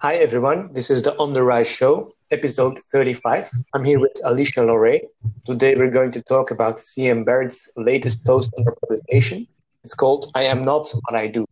Hi, 0.00 0.16
everyone. 0.16 0.74
This 0.74 0.90
is 0.90 1.02
the 1.02 1.16
On 1.16 1.32
the 1.32 1.42
Rise 1.42 1.70
Show, 1.70 2.12
episode 2.30 2.78
35. 2.78 3.48
I'm 3.72 3.82
here 3.82 3.98
with 3.98 4.12
Alicia 4.24 4.60
Lorray. 4.60 5.00
Today, 5.46 5.74
we're 5.74 5.90
going 5.90 6.10
to 6.10 6.20
talk 6.20 6.50
about 6.50 6.76
CM 6.76 7.24
Barrett's 7.24 7.72
latest 7.78 8.22
post 8.26 8.52
on 8.58 8.64
her 8.64 8.76
publication. 8.82 9.46
It's 9.82 9.94
called 9.94 10.30
I 10.34 10.42
Am 10.42 10.60
Not 10.60 10.86
What 11.08 11.18
I 11.18 11.28
Do. 11.28 11.46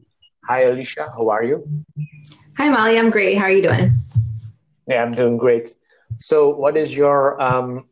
Hi, 0.44 0.64
Alicia. 0.64 1.10
How 1.16 1.30
are 1.30 1.42
you? 1.42 1.66
Hi, 2.58 2.68
Molly. 2.68 2.98
I'm 2.98 3.08
great. 3.08 3.36
How 3.36 3.44
are 3.44 3.50
you 3.50 3.62
doing? 3.62 3.92
Yeah, 4.88 5.02
I'm 5.02 5.12
doing 5.12 5.38
great. 5.38 5.74
So, 6.18 6.50
what 6.50 6.76
is 6.76 6.94
your 6.94 7.40
um, 7.40 7.86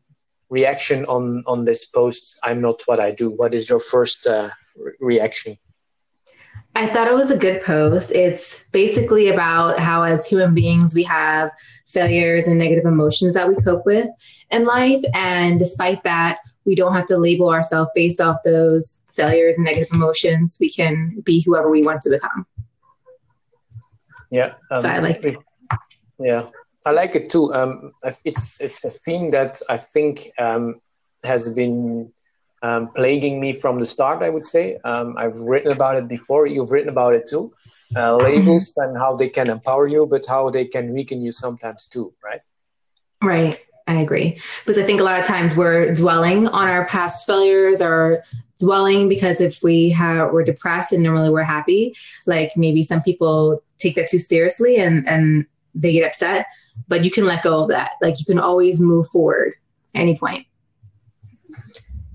reaction 0.50 1.06
on, 1.06 1.42
on 1.46 1.64
this 1.64 1.86
post, 1.86 2.38
I'm 2.42 2.60
Not 2.60 2.82
What 2.84 3.00
I 3.00 3.10
Do? 3.10 3.30
What 3.30 3.54
is 3.54 3.70
your 3.70 3.80
first 3.80 4.26
uh, 4.26 4.50
re- 4.76 4.92
reaction? 5.00 5.56
I 6.74 6.86
thought 6.86 7.06
it 7.06 7.14
was 7.14 7.30
a 7.30 7.36
good 7.36 7.62
post. 7.62 8.12
It's 8.12 8.68
basically 8.70 9.28
about 9.28 9.78
how, 9.78 10.02
as 10.04 10.26
human 10.26 10.54
beings, 10.54 10.94
we 10.94 11.02
have 11.02 11.50
failures 11.86 12.46
and 12.46 12.58
negative 12.58 12.86
emotions 12.86 13.34
that 13.34 13.46
we 13.46 13.56
cope 13.56 13.84
with 13.84 14.08
in 14.50 14.64
life. 14.64 15.02
And 15.14 15.58
despite 15.58 16.02
that, 16.04 16.38
we 16.64 16.74
don't 16.74 16.94
have 16.94 17.06
to 17.06 17.18
label 17.18 17.50
ourselves 17.50 17.90
based 17.94 18.20
off 18.20 18.38
those 18.44 19.02
failures 19.10 19.56
and 19.56 19.64
negative 19.64 19.92
emotions. 19.92 20.56
We 20.60 20.70
can 20.70 21.20
be 21.20 21.42
whoever 21.42 21.70
we 21.70 21.82
want 21.82 22.00
to 22.02 22.10
become. 22.10 22.46
Yeah. 24.30 24.54
Um, 24.70 24.80
so 24.80 24.88
I 24.88 24.98
like 24.98 25.24
it. 25.24 25.36
Yeah. 26.18 26.48
I 26.86 26.90
like 26.90 27.14
it 27.14 27.30
too. 27.30 27.52
Um, 27.52 27.92
it's 28.24 28.60
it's 28.60 28.84
a 28.84 28.90
theme 28.90 29.28
that 29.28 29.60
I 29.68 29.76
think 29.76 30.28
um, 30.38 30.80
has 31.22 31.52
been 31.52 32.12
um, 32.62 32.88
plaguing 32.94 33.40
me 33.40 33.52
from 33.52 33.78
the 33.78 33.86
start. 33.86 34.22
I 34.22 34.30
would 34.30 34.44
say 34.44 34.78
um, 34.84 35.14
I've 35.16 35.36
written 35.36 35.72
about 35.72 35.96
it 35.96 36.08
before. 36.08 36.46
You've 36.46 36.70
written 36.70 36.88
about 36.88 37.16
it 37.16 37.26
too. 37.28 37.52
Uh, 37.94 38.16
labels 38.16 38.72
and 38.78 38.96
how 38.96 39.14
they 39.14 39.28
can 39.28 39.50
empower 39.50 39.86
you, 39.86 40.06
but 40.06 40.24
how 40.26 40.48
they 40.48 40.64
can 40.64 40.94
weaken 40.94 41.20
you 41.20 41.30
sometimes 41.30 41.86
too. 41.86 42.12
Right. 42.24 42.40
Right. 43.22 43.60
I 43.88 44.00
agree 44.00 44.38
because 44.60 44.78
I 44.78 44.84
think 44.84 45.00
a 45.00 45.04
lot 45.04 45.18
of 45.18 45.26
times 45.26 45.56
we're 45.56 45.92
dwelling 45.92 46.46
on 46.46 46.68
our 46.68 46.86
past 46.86 47.26
failures 47.26 47.82
or 47.82 48.22
dwelling 48.58 49.08
because 49.08 49.40
if 49.40 49.60
we 49.62 49.90
have 49.90 50.32
we're 50.32 50.44
depressed 50.44 50.92
and 50.92 51.02
normally 51.02 51.30
we're 51.30 51.42
happy, 51.42 51.94
like 52.26 52.52
maybe 52.56 52.84
some 52.84 53.00
people 53.00 53.62
take 53.78 53.96
that 53.96 54.08
too 54.08 54.20
seriously 54.20 54.76
and 54.76 55.06
and 55.08 55.46
they 55.74 55.92
get 55.92 56.06
upset. 56.06 56.46
But 56.88 57.04
you 57.04 57.10
can 57.10 57.26
let 57.26 57.42
go 57.42 57.64
of 57.64 57.70
that. 57.70 57.92
Like 58.00 58.18
you 58.20 58.24
can 58.24 58.38
always 58.38 58.80
move 58.80 59.08
forward 59.08 59.54
any 59.94 60.16
point. 60.16 60.46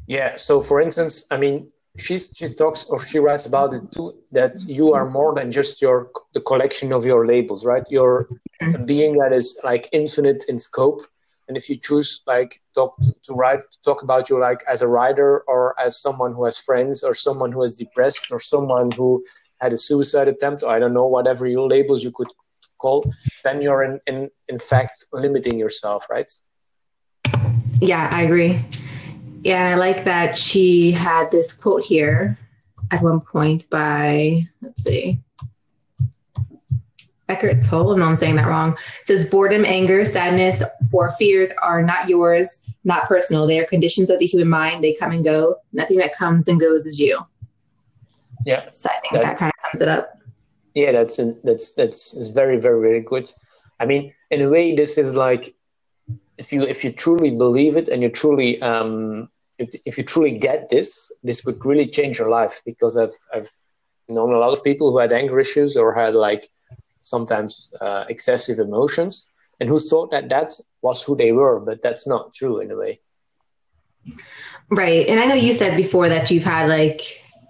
Yeah. 0.08 0.38
So, 0.38 0.61
for 0.61 0.81
instance, 0.81 1.25
I 1.30 1.38
mean, 1.38 1.67
she 1.97 2.17
she 2.17 2.47
talks 2.47 2.86
or 2.86 3.00
she 3.00 3.19
writes 3.19 3.45
about 3.45 3.73
it 3.73 3.91
too 3.91 4.16
that 4.31 4.58
you 4.67 4.94
are 4.94 5.09
more 5.09 5.33
than 5.36 5.52
just 5.52 5.81
your 5.81 6.09
the 6.33 6.41
collection 6.41 6.94
of 6.94 7.05
your 7.05 7.25
labels, 7.25 7.66
right? 7.66 7.83
You're 7.89 8.28
mm-hmm. 8.61 8.75
a 8.75 8.80
being 8.85 9.17
that 9.17 9.33
is 9.33 9.59
like 9.63 9.89
infinite 9.91 10.45
in 10.47 10.59
scope. 10.59 11.02
And 11.47 11.55
if 11.58 11.69
you 11.69 11.78
choose 11.78 12.22
like 12.28 12.61
talk 12.75 12.95
to 13.23 13.33
write 13.33 13.61
talk 13.83 14.03
about 14.03 14.30
you 14.30 14.39
like 14.39 14.63
as 14.67 14.81
a 14.81 14.88
writer 14.88 15.44
or 15.47 15.75
as 15.80 16.02
someone 16.02 16.33
who 16.33 16.45
has 16.45 16.59
friends 16.59 17.03
or 17.03 17.13
someone 17.13 17.52
who 17.52 17.63
is 17.63 17.75
depressed 17.75 18.31
or 18.31 18.39
someone 18.39 18.91
who 18.91 19.23
had 19.59 19.73
a 19.73 19.78
suicide 19.78 20.28
attempt 20.28 20.63
or 20.63 20.69
I 20.69 20.80
don't 20.80 20.94
know 20.94 21.08
whatever 21.08 21.47
you 21.47 21.66
labels 21.66 22.03
you 22.03 22.11
could 22.11 22.28
call, 22.80 23.03
then 23.44 23.61
you're 23.61 23.83
in 23.83 24.00
in, 24.08 24.30
in 24.47 24.59
fact 24.59 25.05
limiting 25.11 25.58
yourself, 25.58 26.05
right? 26.09 26.31
Yeah, 27.81 28.09
I 28.11 28.23
agree. 28.23 28.61
Yeah, 29.43 29.69
I 29.69 29.75
like 29.75 30.03
that 30.03 30.35
she 30.35 30.91
had 30.91 31.31
this 31.31 31.53
quote 31.53 31.83
here 31.83 32.38
at 32.91 33.02
one 33.02 33.21
point 33.21 33.69
by, 33.69 34.44
let's 34.61 34.83
see, 34.83 35.19
Eckhart 37.29 37.61
Tolle. 37.63 37.97
No, 37.97 38.05
I'm 38.05 38.16
saying 38.16 38.35
that 38.35 38.47
wrong. 38.47 38.73
It 38.73 39.07
says 39.07 39.29
boredom, 39.29 39.66
anger, 39.66 40.05
sadness, 40.05 40.63
or 40.91 41.11
fears 41.11 41.52
are 41.61 41.83
not 41.83 42.07
yours, 42.07 42.63
not 42.83 43.03
personal. 43.03 43.45
They 43.45 43.59
are 43.59 43.66
conditions 43.66 44.09
of 44.09 44.19
the 44.19 44.25
human 44.25 44.50
mind. 44.50 44.84
They 44.84 44.94
come 44.94 45.12
and 45.12 45.23
go. 45.23 45.57
Nothing 45.73 45.97
that 45.97 46.16
comes 46.16 46.47
and 46.47 46.59
goes 46.59 46.85
is 46.85 47.00
you. 47.00 47.19
Yeah. 48.45 48.69
So 48.69 48.89
I 48.89 49.00
think 49.00 49.13
that, 49.13 49.23
that 49.23 49.38
kind 49.38 49.51
of 49.51 49.62
sums 49.72 49.81
it 49.81 49.88
up. 49.89 50.17
Yeah, 50.73 50.91
that's 50.94 51.19
that's 51.44 51.73
that's 51.73 52.28
very 52.29 52.57
very 52.57 52.79
very 52.79 53.01
good. 53.01 53.31
I 53.79 53.85
mean, 53.85 54.13
in 54.31 54.41
a 54.41 54.50
way, 54.50 54.75
this 54.75 54.97
is 54.97 55.16
like 55.16 55.53
if 56.38 56.53
you 56.53 56.64
if 56.64 56.84
you 56.84 56.92
truly 56.92 57.31
believe 57.31 57.78
it 57.78 57.90
and 57.90 58.02
you 58.03 58.09
truly 58.09 58.62
um, 58.62 59.30
if, 59.58 59.70
if 59.86 59.98
you 59.98 60.03
truly 60.03 60.38
get 60.38 60.70
this, 60.70 61.12
this 61.24 61.42
could 61.42 61.64
really 61.66 61.88
change 61.88 62.20
your 62.20 62.30
life 62.30 62.62
because 62.66 62.98
I've, 62.98 63.16
I've 63.34 63.50
known 64.09 64.34
a 64.34 64.38
lot 64.38 64.53
of 64.53 64.64
people 64.64 64.92
who 64.92 65.00
had 65.00 65.12
anger 65.12 65.40
issues 65.40 65.75
or 65.75 65.94
had 65.94 66.16
like 66.16 66.48
sometimes 67.02 67.72
uh, 67.81 68.06
excessive 68.09 68.59
emotions 68.59 69.30
and 69.59 69.68
who 69.68 69.80
thought 69.80 70.12
that 70.12 70.30
that 70.30 70.53
was 70.81 71.03
who 71.03 71.16
they 71.16 71.31
were, 71.31 71.64
but 71.66 71.81
that's 71.81 72.08
not 72.08 72.34
true 72.34 72.59
in 72.59 72.72
a 72.72 72.75
way. 72.75 73.00
Right. 74.69 75.08
And 75.08 75.19
I 75.19 75.25
know 75.25 75.36
you 75.36 75.54
said 75.54 75.75
before 75.75 76.08
that 76.09 76.30
you've 76.30 76.44
had 76.44 76.69
like 76.69 77.02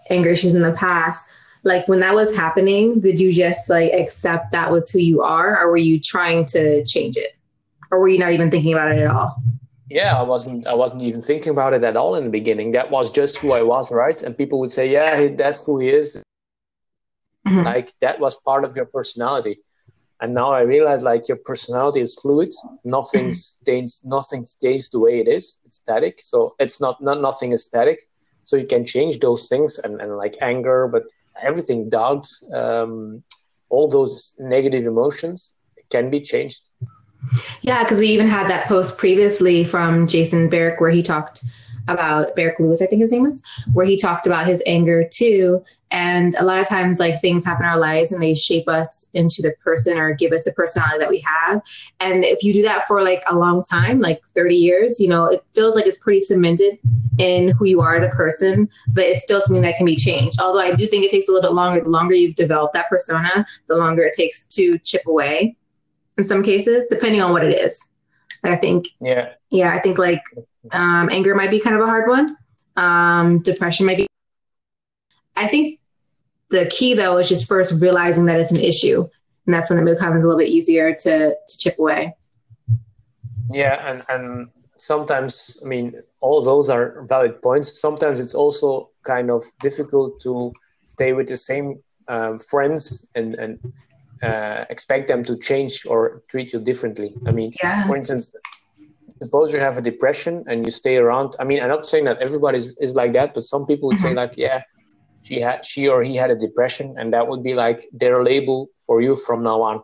anger 0.10 0.30
issues 0.30 0.56
in 0.56 0.62
the 0.62 0.74
past. 0.74 1.26
Like 1.64 1.88
when 1.88 2.00
that 2.00 2.16
was 2.16 2.36
happening, 2.36 3.02
did 3.02 3.20
you 3.20 3.34
just 3.34 3.70
like 3.70 3.92
accept 3.92 4.52
that 4.54 4.72
was 4.72 4.90
who 4.90 5.00
you 5.00 5.22
are 5.22 5.60
or 5.60 5.70
were 5.70 5.78
you 5.78 6.00
trying 6.00 6.46
to 6.46 6.86
change 6.86 7.18
it? 7.18 7.37
Or 7.92 8.00
were 8.00 8.08
you 8.08 8.18
not 8.18 8.32
even 8.32 8.52
thinking 8.52 8.74
about 8.74 8.92
it 8.92 9.00
at 9.00 9.08
all? 9.08 9.42
yeah 9.90 10.20
i 10.20 10.24
wasn't 10.24 10.68
i 10.68 10.74
wasn't 10.74 11.02
even 11.02 11.22
thinking 11.22 11.52
about 11.52 11.74
it 11.74 11.84
at 11.84 11.96
all 11.96 12.16
in 12.16 12.26
the 12.26 12.30
beginning. 12.30 12.72
That 12.72 12.92
was 12.92 13.12
just 13.12 13.38
who 13.38 13.54
i 13.54 13.62
was 13.62 13.92
right? 13.92 14.22
And 14.22 14.38
people 14.38 14.60
would 14.60 14.72
say 14.72 14.90
yeah 14.90 15.28
that's 15.36 15.66
who 15.66 15.80
he 15.80 15.90
is. 15.90 16.24
Mm-hmm. 17.48 17.64
like 17.64 17.94
that 18.02 18.20
was 18.20 18.36
part 18.42 18.66
of 18.66 18.76
your 18.76 18.86
personality. 18.86 19.56
And 20.20 20.34
now 20.34 20.52
i 20.52 20.62
realize 20.62 21.04
like 21.04 21.28
your 21.28 21.38
personality 21.38 22.02
is 22.02 22.16
fluid. 22.16 22.50
Nothing 22.84 23.28
mm-hmm. 23.28 23.62
stays 23.62 24.02
nothing 24.06 24.44
stays 24.46 24.90
the 24.90 25.00
way 25.00 25.20
it 25.20 25.28
is. 25.28 25.60
It's 25.66 25.76
static. 25.76 26.20
So 26.20 26.56
it's 26.60 26.82
not 26.82 27.02
not 27.02 27.22
nothing 27.22 27.54
is 27.54 27.66
static. 27.66 28.10
So 28.44 28.56
you 28.56 28.68
can 28.68 28.86
change 28.86 29.20
those 29.20 29.48
things 29.48 29.78
and, 29.80 30.02
and 30.02 30.18
like 30.18 30.36
anger 30.42 30.88
but 30.88 31.04
everything 31.42 31.90
doubt 31.90 32.28
um, 32.54 33.24
all 33.70 33.88
those 33.88 34.34
negative 34.40 34.86
emotions 34.86 35.54
can 35.90 36.10
be 36.10 36.20
changed 36.20 36.70
yeah, 37.62 37.84
because 37.84 38.00
we 38.00 38.08
even 38.08 38.28
had 38.28 38.50
that 38.50 38.68
post 38.68 38.98
previously 38.98 39.64
from 39.64 40.08
Jason 40.08 40.50
Barrick 40.50 40.80
where 40.80 40.92
he 40.92 41.04
talked 41.04 41.44
about 41.88 42.36
Barrick 42.36 42.60
Lewis, 42.60 42.82
I 42.82 42.86
think 42.86 43.02
his 43.02 43.12
name 43.12 43.24
was, 43.24 43.42
where 43.74 43.86
he 43.86 43.98
talked 43.98 44.28
about 44.28 44.46
his 44.46 44.62
anger 44.66 45.08
too. 45.10 45.64
And 45.90 46.36
a 46.36 46.44
lot 46.44 46.60
of 46.60 46.68
times, 46.68 47.00
like 47.00 47.22
things 47.22 47.46
happen 47.46 47.66
in 47.66 47.72
our 47.72 47.80
lives 47.80 48.12
and 48.12 48.22
they 48.22 48.36
shape 48.36 48.68
us 48.68 49.08
into 49.14 49.42
the 49.42 49.54
person 49.64 49.98
or 49.98 50.14
give 50.14 50.34
us 50.34 50.44
the 50.44 50.52
personality 50.52 51.00
that 51.00 51.10
we 51.10 51.20
have. 51.22 51.62
And 52.02 52.26
if 52.26 52.44
you 52.44 52.52
do 52.52 52.62
that 52.64 52.86
for 52.88 53.02
like 53.02 53.24
a 53.30 53.38
long 53.38 53.64
time, 53.64 54.02
like 54.02 54.22
30 54.36 54.56
years, 54.56 55.00
you 55.00 55.08
know, 55.08 55.26
it 55.26 55.44
feels 55.54 55.76
like 55.76 55.88
it's 55.88 55.98
pretty 55.98 56.22
cemented 56.22 56.78
in 57.20 57.50
who 57.50 57.66
you 57.66 57.82
are 57.82 57.96
as 57.96 58.04
a 58.04 58.10
person, 58.10 58.70
but 58.90 59.06
it's 59.06 59.24
still 59.24 59.42
something 59.42 59.64
that 59.64 59.78
can 59.78 59.86
be 59.86 59.96
changed. 59.96 60.40
Although 60.42 60.60
I 60.60 60.76
do 60.76 60.88
think 60.88 61.06
it 61.06 61.12
takes 61.12 61.30
a 61.30 61.32
little 61.32 61.50
bit 61.50 61.56
longer. 61.56 61.82
The 61.82 61.90
longer 61.90 62.16
you've 62.16 62.36
developed 62.36 62.74
that 62.74 62.90
persona, 62.90 63.46
the 63.68 63.78
longer 63.78 64.04
it 64.04 64.14
takes 64.14 64.46
to 64.48 64.78
chip 64.80 65.04
away 65.08 65.56
in 66.18 66.24
some 66.24 66.44
cases, 66.44 66.86
depending 66.90 67.22
on 67.22 67.32
what 67.32 67.44
it 67.44 67.58
is. 67.60 67.90
I 68.44 68.56
think, 68.56 68.88
yeah, 69.02 69.34
yeah, 69.50 69.74
I 69.74 69.80
think 69.80 69.98
like 69.98 70.22
um, 70.72 71.10
anger 71.10 71.36
might 71.36 71.52
be 71.52 71.60
kind 71.60 71.76
of 71.76 71.82
a 71.82 71.86
hard 71.86 72.10
one. 72.10 72.36
Um, 72.76 73.42
depression 73.42 73.86
might 73.86 73.98
be. 73.98 74.08
I 75.36 75.48
think 75.48 75.80
the 76.50 76.66
key 76.68 76.94
though 76.94 77.18
is 77.18 77.30
just 77.30 77.48
first 77.48 77.82
realizing 77.82 78.26
that 78.26 78.40
it's 78.40 78.52
an 78.52 78.60
issue, 78.60 79.08
and 79.46 79.54
that's 79.54 79.70
when 79.70 79.80
it 79.80 79.86
becomes 79.86 80.24
a 80.24 80.28
little 80.28 80.40
bit 80.40 80.50
easier 80.50 80.94
to 80.94 81.36
to 81.48 81.58
chip 81.58 81.80
away. 81.80 82.16
Yeah, 83.50 83.76
and 83.90 84.04
and 84.10 84.50
sometimes 84.78 85.62
I 85.64 85.68
mean 85.68 86.02
all 86.20 86.42
those 86.42 86.70
are 86.70 87.06
valid 87.10 87.42
points. 87.42 87.80
Sometimes 87.80 88.20
it's 88.20 88.36
also 88.36 88.92
kind 89.04 89.32
of 89.32 89.44
difficult 89.62 90.20
to 90.22 90.54
stay 90.84 91.14
with 91.14 91.28
the 91.28 91.38
same 91.38 91.82
um, 92.08 92.38
friends 92.38 93.10
and 93.16 93.36
and 93.36 93.60
uh, 94.24 94.66
expect 94.70 95.08
them 95.08 95.24
to 95.24 95.38
change 95.38 95.86
or 95.86 96.24
treat 96.30 96.54
you 96.54 96.60
differently. 96.60 97.16
I 97.26 97.32
mean, 97.32 97.54
yeah. 97.62 97.88
for 97.88 97.96
instance, 97.96 98.32
suppose 99.22 99.54
you 99.54 99.60
have 99.60 99.78
a 99.78 99.82
depression 99.82 100.44
and 100.48 100.66
you 100.66 100.72
stay 100.72 100.98
around. 100.98 101.36
I 101.40 101.44
mean, 101.44 101.62
I'm 101.62 101.70
not 101.70 101.88
saying 101.88 102.06
that 102.06 102.20
everybody 102.20 102.58
is, 102.58 102.76
is 102.78 102.96
like 102.96 103.14
that, 103.14 103.34
but 103.34 103.44
some 103.44 103.66
people 103.66 103.88
would 103.90 103.98
mm-hmm. 103.98 104.08
say 104.08 104.14
like, 104.14 104.38
yeah, 104.38 104.64
she 105.24 105.42
had 105.42 105.66
she 105.66 105.88
or 105.88 106.04
he 106.04 106.16
had 106.16 106.32
a 106.32 106.36
depression, 106.36 106.96
and 106.98 107.12
that 107.14 107.28
would 107.28 107.44
be 107.44 107.54
like 107.54 107.82
their 107.92 108.24
label 108.24 108.70
for 108.86 109.02
you 109.02 109.16
from 109.16 109.44
now 109.44 109.62
on. 109.62 109.84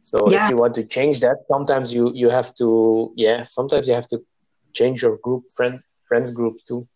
So 0.00 0.30
yeah. 0.30 0.44
if 0.44 0.50
you 0.50 0.56
want 0.56 0.74
to 0.74 0.84
change 0.84 1.20
that, 1.20 1.38
sometimes 1.50 1.94
you 1.94 2.12
you 2.14 2.28
have 2.30 2.54
to 2.56 3.12
yeah, 3.16 3.42
sometimes 3.42 3.88
you 3.88 3.94
have 3.94 4.08
to 4.08 4.22
change 4.72 5.02
your 5.02 5.16
group 5.18 5.44
friend 5.56 5.80
friends 6.08 6.30
group 6.30 6.54
too. 6.68 6.86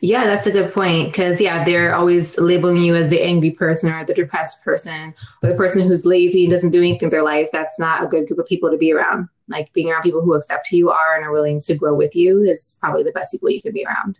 Yeah, 0.00 0.24
that's 0.24 0.46
a 0.46 0.50
good 0.50 0.72
point. 0.72 1.08
Because, 1.08 1.40
yeah, 1.40 1.64
they're 1.64 1.94
always 1.94 2.38
labeling 2.38 2.78
you 2.78 2.96
as 2.96 3.08
the 3.08 3.20
angry 3.20 3.50
person 3.50 3.92
or 3.92 4.04
the 4.04 4.14
depressed 4.14 4.64
person 4.64 5.14
or 5.42 5.50
the 5.50 5.54
person 5.54 5.86
who's 5.86 6.06
lazy 6.06 6.44
and 6.44 6.50
doesn't 6.50 6.70
do 6.70 6.78
anything 6.78 7.06
in 7.06 7.10
their 7.10 7.22
life. 7.22 7.48
That's 7.52 7.78
not 7.78 8.02
a 8.02 8.06
good 8.06 8.26
group 8.26 8.38
of 8.38 8.46
people 8.46 8.70
to 8.70 8.76
be 8.76 8.92
around. 8.92 9.28
Like 9.48 9.72
being 9.72 9.90
around 9.90 10.02
people 10.02 10.22
who 10.22 10.34
accept 10.34 10.68
who 10.70 10.76
you 10.76 10.90
are 10.90 11.16
and 11.16 11.24
are 11.24 11.32
willing 11.32 11.60
to 11.60 11.74
grow 11.74 11.94
with 11.94 12.16
you 12.16 12.42
is 12.42 12.78
probably 12.80 13.02
the 13.02 13.12
best 13.12 13.32
people 13.32 13.50
you 13.50 13.60
can 13.60 13.72
be 13.72 13.84
around. 13.86 14.18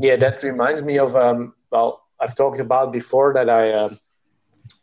Yeah, 0.00 0.16
that 0.16 0.42
reminds 0.42 0.82
me 0.82 0.98
of, 0.98 1.16
um, 1.16 1.54
well, 1.70 2.04
I've 2.20 2.34
talked 2.34 2.60
about 2.60 2.92
before 2.92 3.32
that 3.34 3.50
I, 3.50 3.70
uh, 3.70 3.90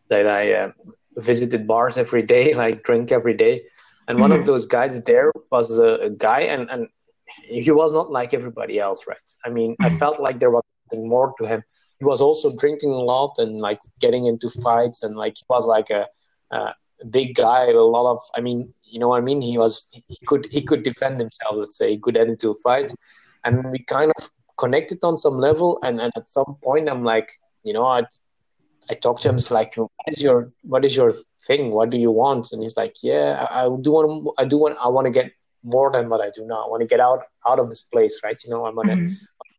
that 0.09 0.27
I 0.27 0.53
uh, 0.53 0.71
visited 1.15 1.65
bars 1.65 1.97
every 1.97 2.21
day, 2.21 2.53
like 2.63 2.83
drink 2.83 3.11
every 3.11 3.33
day. 3.33 3.63
And 4.07 4.19
one 4.19 4.31
mm-hmm. 4.31 4.41
of 4.41 4.45
those 4.45 4.65
guys 4.65 5.01
there 5.03 5.31
was 5.51 5.77
a, 5.77 5.93
a, 5.95 6.09
guy, 6.09 6.41
and, 6.41 6.69
and 6.69 6.87
he 7.43 7.71
was 7.71 7.93
not 7.93 8.11
like 8.11 8.33
everybody 8.33 8.79
else, 8.79 9.07
right? 9.07 9.17
I 9.45 9.49
mean, 9.49 9.71
mm-hmm. 9.73 9.85
I 9.85 9.89
felt 9.89 10.19
like 10.19 10.39
there 10.39 10.51
was 10.51 10.63
something 10.89 11.07
more 11.07 11.33
to 11.39 11.47
him. 11.47 11.63
He 11.99 12.05
was 12.05 12.21
also 12.21 12.55
drinking 12.57 12.91
a 12.91 12.99
lot 12.99 13.35
and 13.37 13.61
like 13.61 13.79
getting 13.99 14.25
into 14.25 14.49
fights, 14.49 15.03
and 15.03 15.15
like 15.15 15.35
he 15.37 15.45
was 15.49 15.65
like 15.65 15.89
a, 15.89 16.07
a 16.51 16.73
big 17.09 17.35
guy, 17.35 17.65
a 17.69 17.79
lot 17.79 18.11
of. 18.11 18.19
I 18.35 18.41
mean, 18.41 18.73
you 18.83 18.99
know 18.99 19.09
what 19.09 19.17
I 19.17 19.21
mean? 19.21 19.41
He 19.41 19.57
was 19.57 19.87
he 19.91 20.25
could 20.25 20.47
he 20.51 20.61
could 20.61 20.83
defend 20.83 21.17
himself. 21.17 21.55
Let's 21.55 21.77
say 21.77 21.91
he 21.91 21.99
could 21.99 22.15
get 22.15 22.27
into 22.27 22.51
a 22.51 22.55
fight, 22.55 22.93
and 23.43 23.71
we 23.71 23.79
kind 23.79 24.11
of 24.17 24.29
connected 24.57 24.99
on 25.03 25.17
some 25.17 25.37
level. 25.37 25.79
And, 25.83 25.99
and 25.99 26.11
at 26.15 26.29
some 26.29 26.57
point, 26.63 26.89
I'm 26.89 27.03
like, 27.03 27.29
you 27.63 27.73
know, 27.73 27.85
I 27.85 28.03
I 28.89 28.95
talked 28.95 29.21
to 29.23 29.29
him. 29.29 29.35
It's 29.35 29.51
like, 29.51 29.75
what 29.75 29.89
is 30.07 30.21
your 30.21 30.51
what 30.63 30.83
is 30.83 30.95
your 30.95 31.11
thing? 31.47 31.71
What 31.71 31.89
do 31.91 31.97
you 31.97 32.11
want? 32.11 32.51
And 32.51 32.61
he's 32.61 32.77
like, 32.77 32.95
yeah, 33.03 33.45
I, 33.49 33.65
I 33.65 33.77
do 33.79 33.91
want 33.91 34.33
I 34.37 34.45
do 34.45 34.57
want 34.57 34.77
I 34.83 34.87
want 34.89 35.05
to 35.05 35.11
get 35.11 35.31
more 35.63 35.91
than 35.91 36.09
what 36.09 36.21
I 36.21 36.29
do 36.29 36.43
now. 36.45 36.65
I 36.65 36.69
want 36.69 36.81
to 36.81 36.87
get 36.87 36.99
out 36.99 37.23
out 37.47 37.59
of 37.59 37.69
this 37.69 37.83
place, 37.83 38.19
right? 38.23 38.41
You 38.43 38.49
know, 38.51 38.65
I'm 38.65 38.75
gonna 38.75 38.95
mm-hmm. 38.95 39.13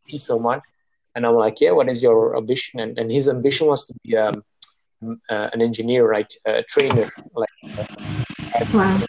be 0.07 0.19
someone. 0.19 0.61
And 1.15 1.27
I'm 1.27 1.35
like, 1.35 1.61
yeah, 1.61 1.73
what 1.73 1.89
is 1.89 2.03
your 2.03 2.37
ambition? 2.37 2.81
And, 2.81 2.99
and 2.99 3.13
his 3.13 3.29
ambition 3.29 3.67
was 3.67 3.85
to 3.87 3.95
be 4.03 4.17
um, 4.17 4.43
uh, 5.29 5.51
an 5.53 5.61
engineer, 5.61 6.09
right? 6.09 6.33
A 6.47 6.63
trainer, 6.63 7.11
like. 7.35 7.51
Uh, 7.77 8.65
wow. 8.73 9.07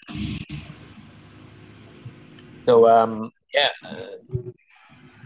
So 2.67 2.87
um, 2.87 3.31
yeah, 3.53 3.69
uh, 3.85 4.07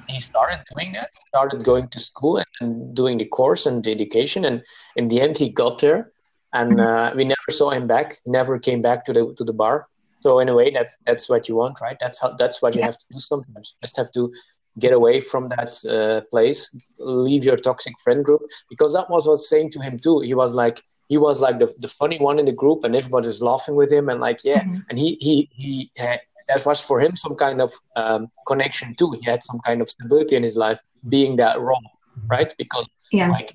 he 0.08 0.20
started 0.20 0.64
doing 0.76 0.94
that. 0.94 1.10
He 1.14 1.28
started 1.30 1.64
going 1.64 1.88
to 1.90 2.00
school 2.00 2.38
and, 2.38 2.48
and, 2.62 2.96
doing 2.96 3.18
the 3.18 3.26
course 3.26 3.66
and 3.66 3.84
the 3.84 3.92
education, 3.92 4.46
and 4.46 4.64
in 4.96 5.08
the 5.08 5.22
end, 5.22 5.38
he 5.38 5.50
got 5.50 5.80
there. 5.80 6.12
And 6.54 6.74
mm-hmm. 6.74 6.80
uh, 6.80 7.16
we 7.16 7.26
never 7.26 7.52
saw 7.52 7.70
him 7.72 7.88
back. 7.88 8.16
Never 8.26 8.58
came 8.58 8.82
back 8.82 9.06
to 9.06 9.14
the 9.14 9.34
to 9.38 9.44
the 9.44 9.54
bar. 9.54 9.88
So 10.20 10.40
in 10.40 10.50
a 10.50 10.56
way, 10.56 10.72
that's 10.72 10.98
that's 11.06 11.30
what 11.30 11.48
you 11.48 11.56
want, 11.56 11.80
right? 11.82 11.98
That's 12.00 12.20
how 12.22 12.36
that's 12.38 12.62
what 12.62 12.76
you 12.76 12.82
have 12.82 12.98
to 12.98 13.06
do. 13.12 13.20
Sometimes 13.20 13.76
you 13.76 13.88
just 13.88 13.98
have 13.98 14.12
to 14.14 14.32
get 14.80 14.94
away 14.94 15.22
from 15.22 15.50
that 15.50 15.72
uh, 15.86 16.22
place, 16.30 16.76
leave 17.00 17.44
your 17.44 17.58
toxic 17.58 18.00
friend 18.00 18.24
group, 18.24 18.42
because 18.70 18.94
that 18.94 19.10
was 19.10 19.26
what 19.26 19.32
I 19.32 19.34
was 19.34 19.50
saying 19.50 19.72
to 19.72 19.82
him 19.82 19.98
too. 19.98 20.20
He 20.22 20.34
was 20.34 20.54
like 20.54 20.82
he 21.10 21.18
was 21.18 21.42
like 21.42 21.58
the, 21.58 21.74
the 21.80 21.88
funny 21.88 22.18
one 22.18 22.40
in 22.40 22.46
the 22.46 22.54
group, 22.54 22.84
and 22.84 22.96
everybody 22.96 23.28
was 23.28 23.42
laughing 23.42 23.76
with 23.76 23.92
him, 23.92 24.10
and 24.10 24.20
like 24.20 24.44
yeah, 24.44 24.64
mm-hmm. 24.64 24.80
and 24.90 25.00
he 25.00 25.18
he 25.22 25.50
he 25.52 25.92
that 25.96 26.66
was 26.66 26.84
for 26.84 27.00
him 27.00 27.16
some 27.16 27.36
kind 27.36 27.62
of 27.62 27.72
um, 27.96 28.30
connection 28.46 28.96
too. 28.96 29.12
He 29.12 29.26
had 29.26 29.44
some 29.44 29.60
kind 29.66 29.82
of 29.82 29.90
stability 29.90 30.36
in 30.36 30.44
his 30.44 30.58
life, 30.58 30.80
being 31.10 31.36
that 31.38 31.60
role, 31.60 31.82
right? 32.28 32.54
Because 32.58 32.88
yeah. 33.12 33.30
like 33.30 33.54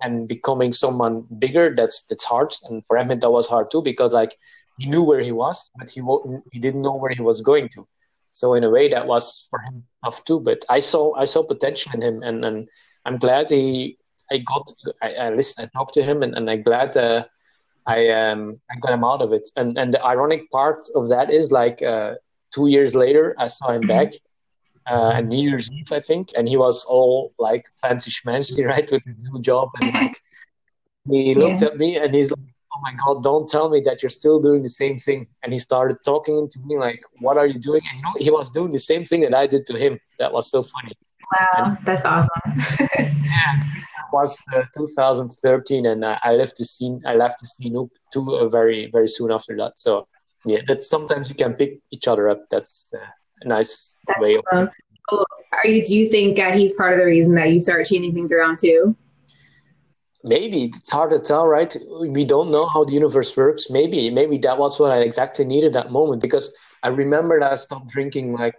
and 0.00 0.26
becoming 0.28 0.72
someone 0.72 1.26
bigger, 1.38 1.74
that's 1.74 2.02
that's 2.02 2.24
hard, 2.24 2.52
and 2.68 2.84
for 2.86 2.96
him 2.96 3.08
that 3.08 3.30
was 3.30 3.46
hard 3.46 3.70
too 3.70 3.82
because 3.82 4.12
like 4.12 4.36
he 4.80 4.86
knew 4.86 5.02
where 5.02 5.20
he 5.20 5.32
was, 5.32 5.70
but 5.78 5.90
he 5.90 6.00
he 6.52 6.58
didn't 6.58 6.82
know 6.82 6.96
where 6.96 7.12
he 7.12 7.22
was 7.22 7.40
going 7.42 7.68
to. 7.74 7.86
So 8.30 8.54
in 8.54 8.64
a 8.64 8.70
way, 8.70 8.88
that 8.88 9.06
was 9.06 9.46
for 9.50 9.60
him 9.60 9.84
tough 10.02 10.24
too. 10.24 10.40
But 10.40 10.64
I 10.68 10.78
saw 10.78 11.14
I 11.16 11.26
saw 11.26 11.42
potential 11.42 11.92
in 11.94 12.02
him, 12.02 12.22
and, 12.22 12.44
and 12.44 12.68
I'm 13.04 13.16
glad 13.16 13.50
he 13.50 13.98
I 14.32 14.38
got 14.38 14.72
I, 15.02 15.08
I 15.24 15.30
listened, 15.30 15.68
I 15.68 15.78
talked 15.78 15.94
to 15.94 16.02
him, 16.02 16.22
and, 16.22 16.34
and 16.34 16.48
I'm 16.50 16.62
glad 16.62 16.96
uh, 16.96 17.24
I 17.86 18.08
um 18.08 18.60
I 18.70 18.78
got 18.78 18.94
him 18.94 19.04
out 19.04 19.20
of 19.20 19.32
it. 19.32 19.50
And 19.56 19.76
and 19.76 19.92
the 19.92 20.02
ironic 20.02 20.50
part 20.50 20.80
of 20.94 21.10
that 21.10 21.30
is 21.30 21.52
like 21.52 21.82
uh, 21.82 22.14
two 22.54 22.68
years 22.68 22.94
later, 22.94 23.34
I 23.38 23.48
saw 23.48 23.72
him 23.72 23.82
back. 23.82 24.12
Uh, 24.86 25.12
at 25.14 25.26
New 25.26 25.48
Year's 25.48 25.70
Eve, 25.70 25.92
I 25.92 26.00
think, 26.00 26.30
and 26.36 26.48
he 26.48 26.56
was 26.56 26.84
all 26.86 27.32
like 27.38 27.66
fancy 27.80 28.10
schmancy, 28.10 28.66
right, 28.72 28.90
with 28.90 29.04
his 29.04 29.24
new 29.24 29.40
job, 29.40 29.68
and 29.80 29.92
like 29.94 30.16
he 31.08 31.34
looked 31.34 31.60
yeah. 31.60 31.68
at 31.68 31.76
me 31.76 31.96
and 31.96 32.12
he's 32.14 32.30
like, 32.30 32.49
oh 32.74 32.80
my 32.80 32.92
god. 32.94 33.22
Don't 33.22 33.48
tell 33.48 33.68
me 33.68 33.80
that 33.80 34.02
you're 34.02 34.10
still 34.10 34.40
doing 34.40 34.62
the 34.62 34.68
same 34.68 34.98
thing. 34.98 35.26
And 35.42 35.52
he 35.52 35.58
started 35.58 35.98
talking 36.04 36.48
to 36.48 36.58
me 36.60 36.78
like 36.78 37.02
what 37.20 37.36
are 37.36 37.46
you 37.46 37.58
doing? 37.58 37.80
And 37.90 37.98
you 37.98 38.02
know 38.02 38.14
he 38.18 38.30
was 38.30 38.50
doing 38.50 38.70
the 38.70 38.78
same 38.78 39.04
thing 39.04 39.20
that 39.22 39.34
i 39.34 39.46
did 39.46 39.66
to 39.66 39.78
him. 39.78 39.98
That 40.18 40.32
was 40.32 40.50
so 40.50 40.62
funny. 40.62 40.92
Wow 41.32 41.76
and, 41.76 41.78
that's 41.84 42.04
awesome. 42.04 42.30
Yeah. 42.98 43.52
It 43.82 44.12
was 44.12 44.36
uh, 44.52 44.64
2013 44.76 45.86
and 45.86 46.04
uh, 46.04 46.18
i 46.24 46.32
left 46.32 46.56
the 46.58 46.64
scene 46.64 47.00
i 47.06 47.14
left 47.14 47.38
the 47.40 47.46
scene 47.46 47.88
too 48.12 48.34
uh, 48.34 48.48
very 48.48 48.90
very 48.92 49.08
soon 49.08 49.30
after 49.30 49.56
that. 49.56 49.78
So 49.78 50.08
yeah 50.44 50.60
that's 50.66 50.88
sometimes 50.88 51.28
you 51.28 51.34
can 51.34 51.54
pick 51.54 51.78
each 51.90 52.08
other 52.08 52.28
up. 52.28 52.40
That's 52.50 52.92
uh, 52.94 53.06
a 53.42 53.48
nice 53.48 53.94
that's 54.06 54.22
way 54.22 54.36
awesome. 54.36 54.68
of 55.12 55.24
are 55.52 55.66
you 55.66 55.84
do 55.84 55.96
you 55.96 56.08
think 56.08 56.38
uh, 56.38 56.52
he's 56.52 56.72
part 56.74 56.92
of 56.92 56.98
the 56.98 57.04
reason 57.04 57.34
that 57.34 57.52
you 57.52 57.60
start 57.60 57.86
changing 57.86 58.14
things 58.14 58.32
around 58.32 58.58
too 58.58 58.96
maybe 60.22 60.64
it's 60.64 60.90
hard 60.90 61.10
to 61.10 61.18
tell 61.18 61.46
right 61.46 61.74
we 62.08 62.24
don't 62.24 62.50
know 62.50 62.66
how 62.66 62.84
the 62.84 62.92
universe 62.92 63.36
works 63.36 63.70
maybe 63.70 64.10
maybe 64.10 64.36
that 64.38 64.58
was 64.58 64.78
what 64.78 64.90
i 64.90 64.98
exactly 64.98 65.44
needed 65.44 65.72
that 65.72 65.90
moment 65.90 66.20
because 66.20 66.56
i 66.82 66.88
remember 66.88 67.40
that 67.40 67.52
i 67.52 67.54
stopped 67.54 67.88
drinking 67.88 68.32
like 68.34 68.56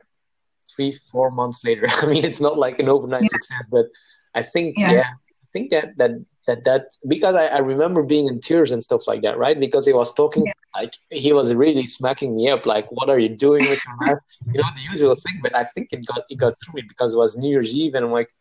three 0.75 0.92
four 0.92 1.30
months 1.30 1.63
later 1.63 1.86
i 2.02 2.06
mean 2.08 2.25
it's 2.25 2.42
not 2.42 2.58
like 2.58 2.80
an 2.80 2.90
overnight 2.90 3.24
yeah. 3.24 3.28
success 3.30 3.68
but 3.72 3.86
i 4.34 4.42
think 4.42 4.78
yeah. 4.78 4.92
yeah. 4.92 5.10
i 5.10 5.46
think 5.54 5.69
that 5.69 5.96
that 5.98 6.12
that 6.48 6.63
that 6.63 6.86
because 7.08 7.36
I, 7.36 7.46
I 7.46 7.60
remember 7.60 8.02
being 8.02 8.28
in 8.28 8.40
tears 8.40 8.72
and 8.72 8.81
stuff 8.81 9.08
like 9.08 9.22
that 9.22 9.38
right 9.38 9.60
because 9.60 9.86
he 9.86 9.94
was 9.94 10.12
talking 10.13 10.48
yeah. 10.48 10.54
like 10.75 10.94
he 11.12 11.34
was 11.34 11.54
really 11.54 11.86
smacking 11.86 12.36
me 12.36 12.50
up 12.50 12.66
like 12.66 12.92
what 12.92 13.10
are 13.10 13.19
you 13.19 13.30
doing 13.30 13.62
with 13.69 13.80
your 13.86 14.08
life 14.08 14.19
you 14.48 14.54
know 14.54 14.69
the 14.75 14.81
usual 14.92 15.16
thing 15.16 15.40
but 15.44 15.56
i 15.56 15.63
think 15.63 15.94
it 15.94 16.06
got 16.08 16.24
it 16.30 16.38
got 16.38 16.54
through 16.60 16.81
me 16.81 16.84
because 16.88 17.13
it 17.13 17.18
was 17.18 17.38
new 17.38 17.50
year's 17.50 17.75
eve 17.75 17.94
and 17.94 18.06
i'm 18.06 18.12
like 18.12 18.31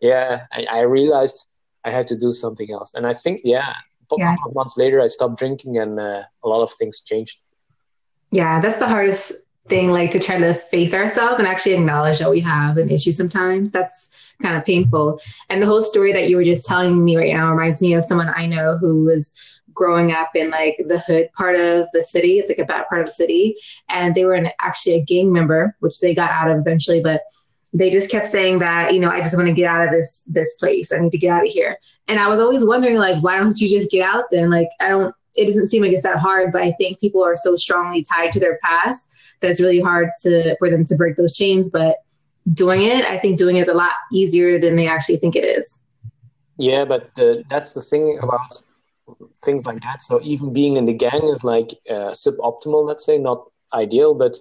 yeah 0.00 0.46
i, 0.52 0.64
I 0.70 0.80
realized 0.82 1.49
I 1.84 1.90
had 1.90 2.06
to 2.08 2.16
do 2.16 2.32
something 2.32 2.70
else. 2.70 2.94
And 2.94 3.06
I 3.06 3.12
think, 3.12 3.40
yeah, 3.44 3.74
a 4.12 4.16
yeah. 4.18 4.34
couple 4.36 4.50
of 4.50 4.54
months 4.54 4.76
later, 4.76 5.00
I 5.00 5.06
stopped 5.06 5.38
drinking 5.38 5.78
and 5.78 5.98
uh, 5.98 6.22
a 6.42 6.48
lot 6.48 6.62
of 6.62 6.72
things 6.72 7.00
changed. 7.00 7.42
Yeah, 8.32 8.60
that's 8.60 8.76
the 8.76 8.88
hardest 8.88 9.32
thing, 9.66 9.90
like 9.90 10.10
to 10.10 10.18
try 10.18 10.38
to 10.38 10.54
face 10.54 10.94
ourselves 10.94 11.38
and 11.38 11.48
actually 11.48 11.74
acknowledge 11.74 12.18
that 12.18 12.30
we 12.30 12.40
have 12.40 12.76
an 12.76 12.90
issue 12.90 13.12
sometimes. 13.12 13.70
That's 13.70 14.32
kind 14.42 14.56
of 14.56 14.64
painful. 14.64 15.20
And 15.48 15.62
the 15.62 15.66
whole 15.66 15.82
story 15.82 16.12
that 16.12 16.28
you 16.28 16.36
were 16.36 16.44
just 16.44 16.66
telling 16.66 17.04
me 17.04 17.16
right 17.16 17.32
now 17.32 17.50
reminds 17.50 17.80
me 17.80 17.94
of 17.94 18.04
someone 18.04 18.30
I 18.34 18.46
know 18.46 18.76
who 18.76 19.04
was 19.04 19.60
growing 19.72 20.12
up 20.12 20.30
in 20.34 20.50
like 20.50 20.76
the 20.88 20.98
hood 20.98 21.28
part 21.36 21.54
of 21.54 21.88
the 21.92 22.04
city. 22.04 22.38
It's 22.38 22.50
like 22.50 22.58
a 22.58 22.64
bad 22.64 22.86
part 22.88 23.00
of 23.00 23.06
the 23.06 23.12
city. 23.12 23.56
And 23.88 24.14
they 24.14 24.24
were 24.24 24.34
an, 24.34 24.50
actually 24.60 24.94
a 24.96 25.04
gang 25.04 25.32
member, 25.32 25.76
which 25.80 26.00
they 26.00 26.14
got 26.14 26.30
out 26.30 26.50
of 26.50 26.58
eventually, 26.58 27.00
but 27.00 27.22
they 27.72 27.90
just 27.90 28.10
kept 28.10 28.26
saying 28.26 28.58
that, 28.58 28.92
you 28.92 29.00
know, 29.00 29.10
I 29.10 29.18
just 29.18 29.36
want 29.36 29.48
to 29.48 29.54
get 29.54 29.70
out 29.70 29.86
of 29.86 29.92
this 29.92 30.22
this 30.22 30.54
place. 30.54 30.92
I 30.92 30.98
need 30.98 31.12
to 31.12 31.18
get 31.18 31.30
out 31.30 31.46
of 31.46 31.52
here. 31.52 31.76
And 32.08 32.18
I 32.18 32.28
was 32.28 32.40
always 32.40 32.64
wondering, 32.64 32.96
like, 32.96 33.22
why 33.22 33.38
don't 33.38 33.58
you 33.60 33.68
just 33.68 33.90
get 33.90 34.02
out 34.02 34.24
there? 34.30 34.42
And 34.42 34.50
like, 34.50 34.68
I 34.80 34.88
don't. 34.88 35.14
It 35.36 35.46
doesn't 35.46 35.66
seem 35.66 35.82
like 35.82 35.92
it's 35.92 36.02
that 36.02 36.18
hard, 36.18 36.50
but 36.50 36.62
I 36.62 36.72
think 36.72 36.98
people 36.98 37.22
are 37.22 37.36
so 37.36 37.54
strongly 37.54 38.02
tied 38.02 38.32
to 38.32 38.40
their 38.40 38.58
past 38.62 39.14
that 39.40 39.50
it's 39.50 39.60
really 39.60 39.80
hard 39.80 40.10
to 40.22 40.56
for 40.58 40.68
them 40.68 40.84
to 40.84 40.96
break 40.96 41.16
those 41.16 41.36
chains. 41.36 41.70
But 41.70 41.98
doing 42.52 42.82
it, 42.82 43.04
I 43.04 43.18
think 43.18 43.38
doing 43.38 43.56
it 43.56 43.62
is 43.62 43.68
a 43.68 43.74
lot 43.74 43.92
easier 44.12 44.58
than 44.58 44.74
they 44.74 44.88
actually 44.88 45.18
think 45.18 45.36
it 45.36 45.44
is. 45.44 45.82
Yeah, 46.58 46.84
but 46.84 47.14
the, 47.14 47.44
that's 47.48 47.72
the 47.72 47.80
thing 47.80 48.18
about 48.20 48.50
things 49.44 49.64
like 49.66 49.80
that. 49.80 50.02
So 50.02 50.20
even 50.22 50.52
being 50.52 50.76
in 50.76 50.84
the 50.84 50.92
gang 50.92 51.26
is 51.28 51.44
like 51.44 51.70
uh, 51.88 52.10
suboptimal, 52.10 52.86
let's 52.86 53.04
say, 53.04 53.16
not 53.16 53.46
ideal, 53.72 54.14
but 54.14 54.36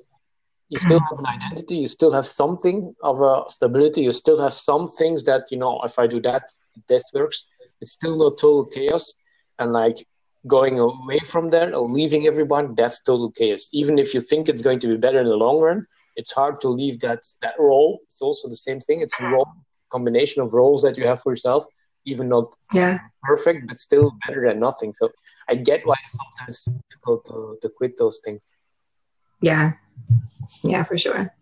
you 0.69 0.77
still 0.77 0.99
have 0.99 1.17
an 1.17 1.25
mm. 1.25 1.35
identity 1.35 1.75
you 1.75 1.88
still 1.88 2.11
have 2.11 2.25
something 2.25 2.93
of 3.03 3.21
a 3.21 3.43
stability 3.49 4.01
you 4.01 4.11
still 4.11 4.39
have 4.39 4.53
some 4.53 4.85
things 4.88 5.23
that 5.23 5.43
you 5.51 5.57
know 5.57 5.79
if 5.83 5.97
i 5.99 6.05
do 6.05 6.21
that 6.21 6.43
this 6.88 7.11
works. 7.13 7.45
It's 7.81 7.91
still 7.91 8.17
not 8.17 8.38
total 8.38 8.65
chaos. 8.65 9.13
And 9.57 9.73
like 9.73 10.05
going 10.47 10.79
away 10.79 11.19
from 11.19 11.49
there 11.49 11.75
or 11.75 11.89
leaving 11.89 12.25
everyone 12.25 12.75
that's 12.75 13.01
total 13.01 13.31
chaos. 13.31 13.69
Even 13.73 13.99
if 13.99 14.13
you 14.13 14.21
think 14.21 14.47
it's 14.47 14.61
going 14.61 14.79
to 14.79 14.88
be 14.88 14.95
better 14.95 15.19
in 15.19 15.27
the 15.27 15.35
long 15.35 15.59
run 15.59 15.85
it's 16.15 16.33
hard 16.33 16.59
to 16.59 16.69
leave 16.69 16.99
that 16.99 17.19
that 17.41 17.55
role. 17.59 17.99
It's 18.03 18.21
also 18.21 18.49
the 18.49 18.55
same 18.55 18.79
thing. 18.79 19.01
It's 19.01 19.17
a 19.19 19.27
role 19.29 19.47
combination 19.89 20.41
of 20.41 20.53
roles 20.53 20.81
that 20.81 20.97
you 20.97 21.05
have 21.05 21.21
for 21.21 21.31
yourself 21.31 21.65
even 22.05 22.29
not 22.29 22.55
yeah. 22.73 22.97
perfect 23.23 23.67
but 23.67 23.77
still 23.77 24.11
better 24.25 24.47
than 24.47 24.59
nothing. 24.59 24.91
So 24.91 25.09
i 25.49 25.55
get 25.55 25.85
why 25.85 25.95
it's 26.01 26.17
sometimes 26.17 26.81
difficult 26.89 27.25
to, 27.25 27.57
to 27.61 27.69
quit 27.69 27.97
those 27.97 28.19
things. 28.23 28.55
Yeah 29.41 29.73
yeah, 30.63 30.83
for 30.83 30.97
sure. 30.97 31.33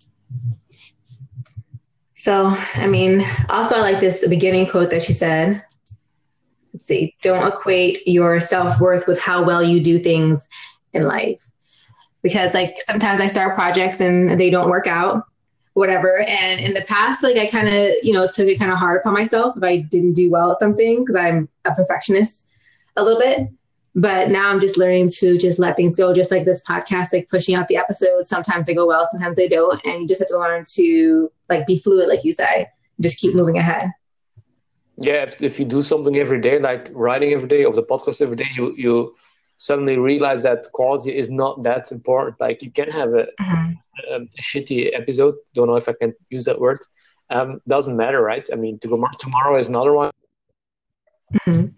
So, 2.15 2.53
I 2.75 2.87
mean, 2.87 3.23
also 3.49 3.75
I 3.75 3.81
like 3.81 3.99
this 3.99 4.27
beginning 4.27 4.67
quote 4.67 4.89
that 4.89 5.01
she 5.01 5.13
said. 5.13 5.63
Let's 6.73 6.87
see, 6.87 7.15
don't 7.21 7.47
equate 7.47 8.05
your 8.05 8.39
self 8.39 8.79
worth 8.79 9.07
with 9.07 9.19
how 9.19 9.43
well 9.43 9.63
you 9.63 9.79
do 9.79 9.97
things 9.97 10.47
in 10.93 11.07
life. 11.07 11.41
Because, 12.21 12.53
like, 12.53 12.75
sometimes 12.77 13.21
I 13.21 13.27
start 13.27 13.55
projects 13.55 14.01
and 14.01 14.39
they 14.39 14.49
don't 14.49 14.69
work 14.69 14.87
out, 14.87 15.23
whatever. 15.73 16.19
And 16.19 16.59
in 16.59 16.73
the 16.73 16.81
past, 16.81 17.23
like, 17.23 17.37
I 17.37 17.47
kind 17.47 17.69
of, 17.69 17.93
you 18.03 18.11
know, 18.11 18.27
took 18.27 18.47
it 18.47 18.59
kind 18.59 18.71
of 18.71 18.77
hard 18.77 18.99
upon 18.99 19.13
myself 19.13 19.55
if 19.55 19.63
I 19.63 19.77
didn't 19.77 20.13
do 20.13 20.29
well 20.29 20.51
at 20.51 20.59
something 20.59 20.99
because 20.99 21.15
I'm 21.15 21.47
a 21.65 21.73
perfectionist 21.73 22.49
a 22.97 23.03
little 23.03 23.19
bit. 23.19 23.47
But 24.00 24.30
now 24.30 24.51
I'm 24.51 24.60
just 24.60 24.77
learning 24.77 25.10
to 25.18 25.39
just 25.39 25.58
let 25.58 25.75
things 25.75 25.96
go, 25.96 26.13
just 26.13 26.30
like 26.30 26.46
this 26.46 26.63
podcast, 26.63 27.08
like 27.12 27.27
pushing 27.30 27.56
out 27.56 27.68
the 27.68 27.77
episodes. 27.77 28.30
Sometimes 28.30 28.68
they 28.68 28.75
go 28.75 28.86
well, 28.86 29.08
sometimes 29.10 29.36
they 29.36 29.48
don't. 29.48 29.84
And 29.86 30.01
you 30.01 30.08
just 30.08 30.22
have 30.22 30.27
to 30.27 30.38
learn 30.38 30.66
to 30.75 31.32
like 31.50 31.66
be 31.66 31.80
fluid, 31.80 32.08
like 32.08 32.24
you 32.24 32.32
say, 32.32 32.68
just 33.01 33.18
keep 33.18 33.34
moving 33.34 33.58
ahead. 33.58 33.89
Yeah, 35.00 35.24
if, 35.24 35.42
if 35.42 35.60
you 35.60 35.66
do 35.66 35.82
something 35.82 36.16
every 36.16 36.39
day, 36.39 36.60
like 36.60 36.89
writing 36.94 37.34
every 37.34 37.48
day 37.48 37.66
or 37.66 37.74
the 37.74 37.82
podcast 37.82 38.22
every 38.22 38.36
day, 38.36 38.50
you 38.56 38.75
you 38.77 39.16
suddenly 39.58 39.98
realize 39.98 40.44
that 40.44 40.68
quality 40.74 41.18
is 41.18 41.32
not 41.32 41.63
that 41.63 41.92
important. 41.92 42.39
Like 42.39 42.62
you 42.62 42.70
can 42.70 42.92
have 42.92 43.10
a, 43.16 43.27
Mhm. 43.42 43.75
a, 44.12 44.16
a 44.18 44.42
shitty 44.42 44.92
episode. 44.94 45.34
Don't 45.56 45.66
know 45.68 45.75
if 45.75 45.89
I 45.89 45.94
can 45.94 46.13
use 46.30 46.46
that 46.46 46.60
word. 46.62 46.77
Um, 47.32 47.62
doesn't 47.68 47.98
matter, 47.98 48.22
right? 48.22 48.48
I 48.54 48.56
mean, 48.56 48.77
tomorrow, 48.77 49.12
tomorrow 49.18 49.58
is 49.58 49.68
another 49.70 49.94
one. 49.94 50.12
Mhm. 51.48 51.74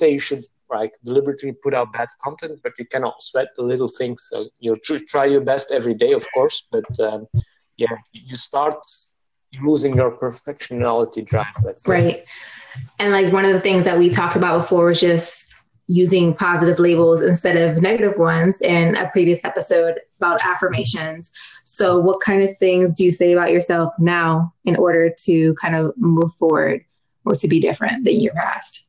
Say 0.00 0.12
you 0.12 0.20
should 0.20 0.40
like 0.72 0.92
deliberately 1.04 1.52
put 1.52 1.74
out 1.74 1.92
bad 1.92 2.08
content, 2.22 2.60
but 2.62 2.72
you 2.78 2.86
cannot 2.86 3.22
sweat 3.22 3.48
the 3.56 3.62
little 3.62 3.88
things. 3.88 4.26
So 4.30 4.48
you 4.58 4.76
tr- 4.76 5.04
try 5.06 5.26
your 5.26 5.40
best 5.40 5.72
every 5.72 5.94
day, 5.94 6.12
of 6.12 6.26
course, 6.32 6.66
but 6.70 6.88
um, 7.00 7.26
yeah, 7.76 7.96
you 8.12 8.36
start 8.36 8.76
losing 9.60 9.94
your 9.94 10.16
perfectionality 10.16 11.24
drive. 11.24 11.54
Let's 11.62 11.84
say. 11.84 11.92
Right. 11.92 12.24
And 12.98 13.12
like 13.12 13.32
one 13.32 13.44
of 13.44 13.52
the 13.52 13.60
things 13.60 13.84
that 13.84 13.98
we 13.98 14.08
talked 14.08 14.36
about 14.36 14.62
before 14.62 14.86
was 14.86 15.00
just 15.00 15.52
using 15.88 16.34
positive 16.34 16.78
labels 16.78 17.20
instead 17.20 17.56
of 17.56 17.82
negative 17.82 18.18
ones 18.18 18.62
in 18.62 18.96
a 18.96 19.10
previous 19.10 19.44
episode 19.44 20.00
about 20.18 20.40
affirmations. 20.44 21.30
So, 21.64 21.98
what 21.98 22.20
kind 22.20 22.42
of 22.42 22.56
things 22.56 22.94
do 22.94 23.04
you 23.04 23.10
say 23.10 23.32
about 23.32 23.50
yourself 23.50 23.92
now 23.98 24.54
in 24.64 24.76
order 24.76 25.12
to 25.24 25.54
kind 25.54 25.74
of 25.74 25.92
move 25.96 26.32
forward 26.34 26.84
or 27.24 27.34
to 27.34 27.48
be 27.48 27.60
different 27.60 28.04
than 28.04 28.20
your 28.20 28.34
past? 28.34 28.81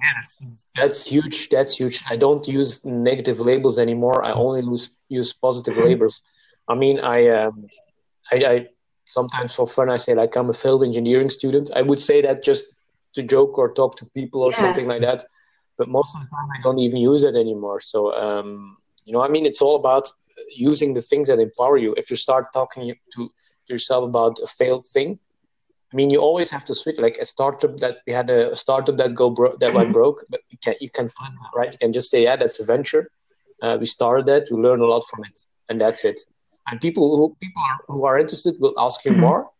Yeah, 0.00 0.10
that's, 0.16 0.38
that's 0.76 1.06
huge. 1.08 1.48
That's 1.48 1.76
huge. 1.76 2.02
I 2.08 2.16
don't 2.16 2.46
use 2.46 2.84
negative 2.84 3.40
labels 3.40 3.78
anymore. 3.78 4.24
I 4.24 4.32
only 4.32 4.62
use 4.62 4.90
use 5.08 5.32
positive 5.32 5.76
labels. 5.78 6.20
I 6.68 6.74
mean, 6.74 7.00
I, 7.00 7.28
um, 7.28 7.70
I, 8.32 8.36
I 8.52 8.66
sometimes 9.06 9.54
for 9.54 9.66
fun 9.66 9.90
I 9.90 9.96
say 9.96 10.14
like 10.14 10.36
I'm 10.36 10.50
a 10.50 10.52
failed 10.52 10.84
engineering 10.84 11.30
student. 11.30 11.70
I 11.74 11.82
would 11.82 12.00
say 12.00 12.20
that 12.22 12.42
just 12.44 12.64
to 13.14 13.22
joke 13.22 13.58
or 13.58 13.72
talk 13.72 13.96
to 13.98 14.06
people 14.14 14.42
or 14.42 14.52
Yeah. 14.52 14.58
something 14.58 14.86
like 14.86 15.00
that. 15.02 15.24
But 15.78 15.88
most 15.88 16.14
of 16.14 16.22
the 16.22 16.28
time 16.28 16.48
I 16.56 16.60
don't 16.62 16.78
even 16.78 16.98
use 17.00 17.22
it 17.24 17.34
anymore. 17.34 17.80
So 17.80 18.12
um, 18.14 18.76
you 19.04 19.12
know, 19.12 19.22
I 19.22 19.28
mean, 19.28 19.46
it's 19.46 19.62
all 19.62 19.76
about 19.76 20.08
using 20.56 20.94
the 20.94 21.00
things 21.00 21.28
that 21.28 21.38
empower 21.40 21.76
you. 21.78 21.94
If 21.96 22.10
you 22.10 22.16
start 22.16 22.46
talking 22.52 22.94
to 23.14 23.30
yourself 23.68 24.04
about 24.04 24.38
a 24.42 24.46
failed 24.46 24.84
thing, 24.92 25.18
I 25.92 25.96
mean, 25.96 26.10
you 26.10 26.18
always 26.20 26.50
have 26.50 26.64
to 26.66 26.74
switch. 26.74 26.98
Like 26.98 27.16
a 27.18 27.24
startup 27.24 27.76
that 27.78 27.98
we 28.06 28.12
had 28.12 28.28
a 28.30 28.54
startup 28.54 28.96
that 28.98 29.14
go 29.14 29.30
bro- 29.30 29.56
that 29.60 29.72
went 29.72 29.92
broke, 29.98 30.24
but 30.28 30.40
you 30.50 30.58
can 30.62 30.74
you 30.80 30.90
can 30.90 31.08
flip 31.08 31.32
that, 31.40 31.58
right? 31.58 31.72
You 31.72 31.78
can 31.78 31.92
just 31.92 32.10
say, 32.10 32.22
yeah, 32.22 32.36
that's 32.36 32.60
a 32.60 32.64
venture. 32.64 33.08
Uh, 33.62 33.76
we 33.80 33.86
started 33.86 34.26
that. 34.26 34.48
We 34.50 34.56
learn 34.60 34.80
a 34.80 34.86
lot 34.86 35.04
from 35.10 35.24
it, 35.24 35.38
and 35.68 35.80
that's 35.80 36.04
it. 36.04 36.18
And 36.68 36.80
people 36.80 37.16
who 37.16 37.36
people 37.40 37.62
are, 37.70 37.78
who 37.88 38.04
are 38.04 38.18
interested 38.18 38.54
will 38.60 38.74
ask 38.78 39.04
you 39.04 39.12
Mhm. 39.12 39.20
more. 39.20 39.50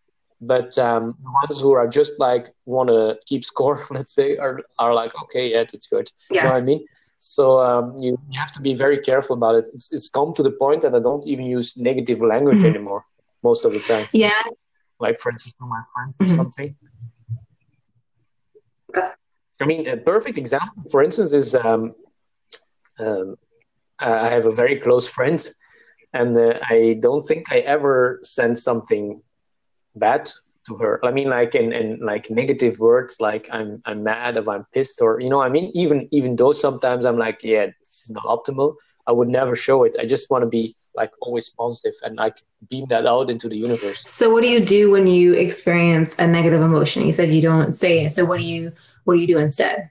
But 0.40 0.76
um, 0.78 1.14
the 1.25 1.30
ones 1.42 1.61
who 1.61 1.73
are 1.73 1.88
just 1.88 2.12
like 2.20 2.47
want 2.66 2.88
to 2.90 3.18
keep 3.26 3.42
score, 3.44 3.78
let's 3.90 4.14
say, 4.14 4.37
are 4.37 4.61
are 4.78 4.94
like, 4.94 5.12
okay, 5.25 5.44
yeah, 5.52 5.64
that's 5.70 5.87
good. 5.87 6.06
Yeah. 6.30 6.42
You 6.42 6.49
know 6.49 6.54
what 6.54 6.62
I 6.62 6.66
mean? 6.70 6.85
So 7.18 7.44
um, 7.68 7.94
you, 8.00 8.11
you 8.30 8.38
have 8.38 8.52
to 8.52 8.61
be 8.61 8.75
very 8.75 8.99
careful 8.99 9.35
about 9.37 9.54
it. 9.56 9.68
It's, 9.75 9.92
it's 9.92 10.08
come 10.08 10.32
to 10.35 10.42
the 10.42 10.52
point 10.64 10.82
that 10.82 10.94
I 10.94 11.00
don't 11.00 11.26
even 11.26 11.47
use 11.47 11.76
negative 11.76 12.20
language 12.23 12.62
Mhm. 12.62 12.70
anymore 12.73 13.02
most 13.42 13.64
of 13.64 13.73
the 13.73 13.80
time. 13.80 14.06
Yeah. 14.12 14.42
Like 15.00 15.21
for 15.21 15.31
instance, 15.31 15.57
my 15.61 15.83
friends 15.95 16.21
or 16.21 16.25
Mhm. 16.25 16.37
something. 16.37 16.76
Okay. 18.90 19.09
I 19.61 19.67
mean, 19.67 19.88
a 19.88 19.97
perfect 19.97 20.38
example, 20.38 20.83
for 20.90 21.02
instance, 21.02 21.33
is 21.33 21.55
um, 21.55 21.95
um, 23.00 23.37
I 23.99 24.28
have 24.31 24.47
a 24.47 24.52
very 24.52 24.78
close 24.78 25.09
friend, 25.09 25.45
and 26.12 26.37
uh, 26.37 26.59
I 26.62 26.99
don't 27.00 27.23
think 27.26 27.50
I 27.50 27.59
ever 27.59 28.21
sent 28.23 28.59
something 28.59 29.21
bad 29.97 30.31
to 30.67 30.76
her. 30.76 31.05
I 31.05 31.11
mean, 31.11 31.28
like 31.28 31.55
in, 31.55 31.73
in 31.73 31.99
like 32.00 32.31
negative 32.31 32.78
words, 32.78 33.17
like 33.21 33.49
I'm 33.50 33.83
I'm 33.85 34.02
mad 34.05 34.37
or 34.37 34.49
I'm 34.50 34.64
pissed, 34.73 35.02
or 35.02 35.21
you 35.21 35.28
know, 35.28 35.40
I 35.43 35.49
mean, 35.49 35.71
even 35.75 36.09
even 36.12 36.37
though 36.37 36.52
sometimes 36.52 37.05
I'm 37.05 37.19
like, 37.19 37.43
yeah, 37.43 37.67
this 37.67 38.02
is 38.05 38.11
not 38.11 38.25
optimal. 38.25 38.76
I 39.09 39.12
would 39.12 39.29
never 39.29 39.57
show 39.57 39.85
it. 39.85 39.97
I 40.00 40.07
just 40.07 40.31
want 40.31 40.43
to 40.43 40.49
be 40.49 40.75
like 40.95 41.12
always 41.23 41.49
positive 41.50 41.95
and 42.03 42.17
like 42.17 42.37
beam 42.71 42.87
that 42.91 43.07
out 43.07 43.31
into 43.31 43.49
the 43.49 43.57
universe. 43.57 44.05
So, 44.05 44.31
what 44.31 44.43
do 44.43 44.49
you 44.49 44.61
do 44.61 44.91
when 44.91 45.07
you 45.09 45.35
experience 45.35 46.15
a 46.19 46.27
negative 46.27 46.62
emotion? 46.62 47.05
You 47.07 47.12
said 47.12 47.33
you 47.33 47.43
don't 47.43 47.73
say 47.73 48.05
it. 48.05 48.12
So, 48.12 48.25
what 48.25 48.38
do 48.41 48.45
you 48.45 48.73
what 49.05 49.15
do 49.15 49.21
you 49.21 49.27
do 49.27 49.38
instead? 49.38 49.91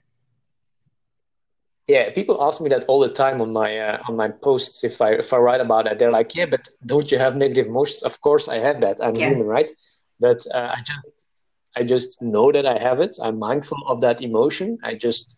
Yeah, 1.87 2.09
people 2.11 2.43
ask 2.43 2.61
me 2.61 2.69
that 2.69 2.85
all 2.85 2.99
the 2.99 3.09
time 3.09 3.41
on 3.41 3.53
my 3.53 3.77
uh, 3.79 3.99
on 4.07 4.15
my 4.15 4.29
posts 4.29 4.83
if 4.83 5.01
I 5.01 5.13
if 5.13 5.33
I 5.33 5.37
write 5.37 5.61
about 5.61 5.87
it. 5.87 5.99
They're 5.99 6.11
like, 6.11 6.35
"Yeah, 6.35 6.45
but 6.45 6.67
don't 6.85 7.11
you 7.11 7.17
have 7.19 7.35
negative 7.35 7.67
emotions?" 7.67 8.03
Of 8.03 8.21
course, 8.21 8.47
I 8.47 8.57
have 8.59 8.81
that. 8.81 8.97
I'm 9.01 9.17
Yes. 9.17 9.27
human, 9.27 9.47
right? 9.47 9.71
But 10.19 10.41
uh, 10.53 10.71
I 10.75 10.81
just 10.85 11.27
I 11.77 11.83
just 11.83 12.21
know 12.21 12.51
that 12.51 12.65
I 12.65 12.77
have 12.81 12.99
it. 13.01 13.15
I'm 13.21 13.39
mindful 13.39 13.77
of 13.87 14.01
that 14.01 14.21
emotion. 14.21 14.77
I 14.83 14.95
just 14.95 15.37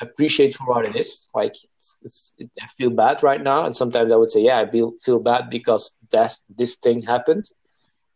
appreciate 0.00 0.54
for 0.54 0.66
what 0.66 0.86
it 0.86 0.96
is. 0.96 1.28
Like 1.34 1.54
it's, 1.76 1.98
it's, 2.02 2.34
it, 2.38 2.50
I 2.62 2.66
feel 2.66 2.90
bad 2.90 3.22
right 3.22 3.42
now, 3.42 3.64
and 3.64 3.74
sometimes 3.74 4.12
I 4.12 4.16
would 4.16 4.30
say, 4.30 4.42
"Yeah, 4.42 4.58
I 4.60 4.70
feel 4.70 4.92
feel 5.02 5.18
bad 5.18 5.50
because 5.50 5.98
that 6.12 6.32
this 6.56 6.76
thing 6.76 7.02
happened." 7.02 7.50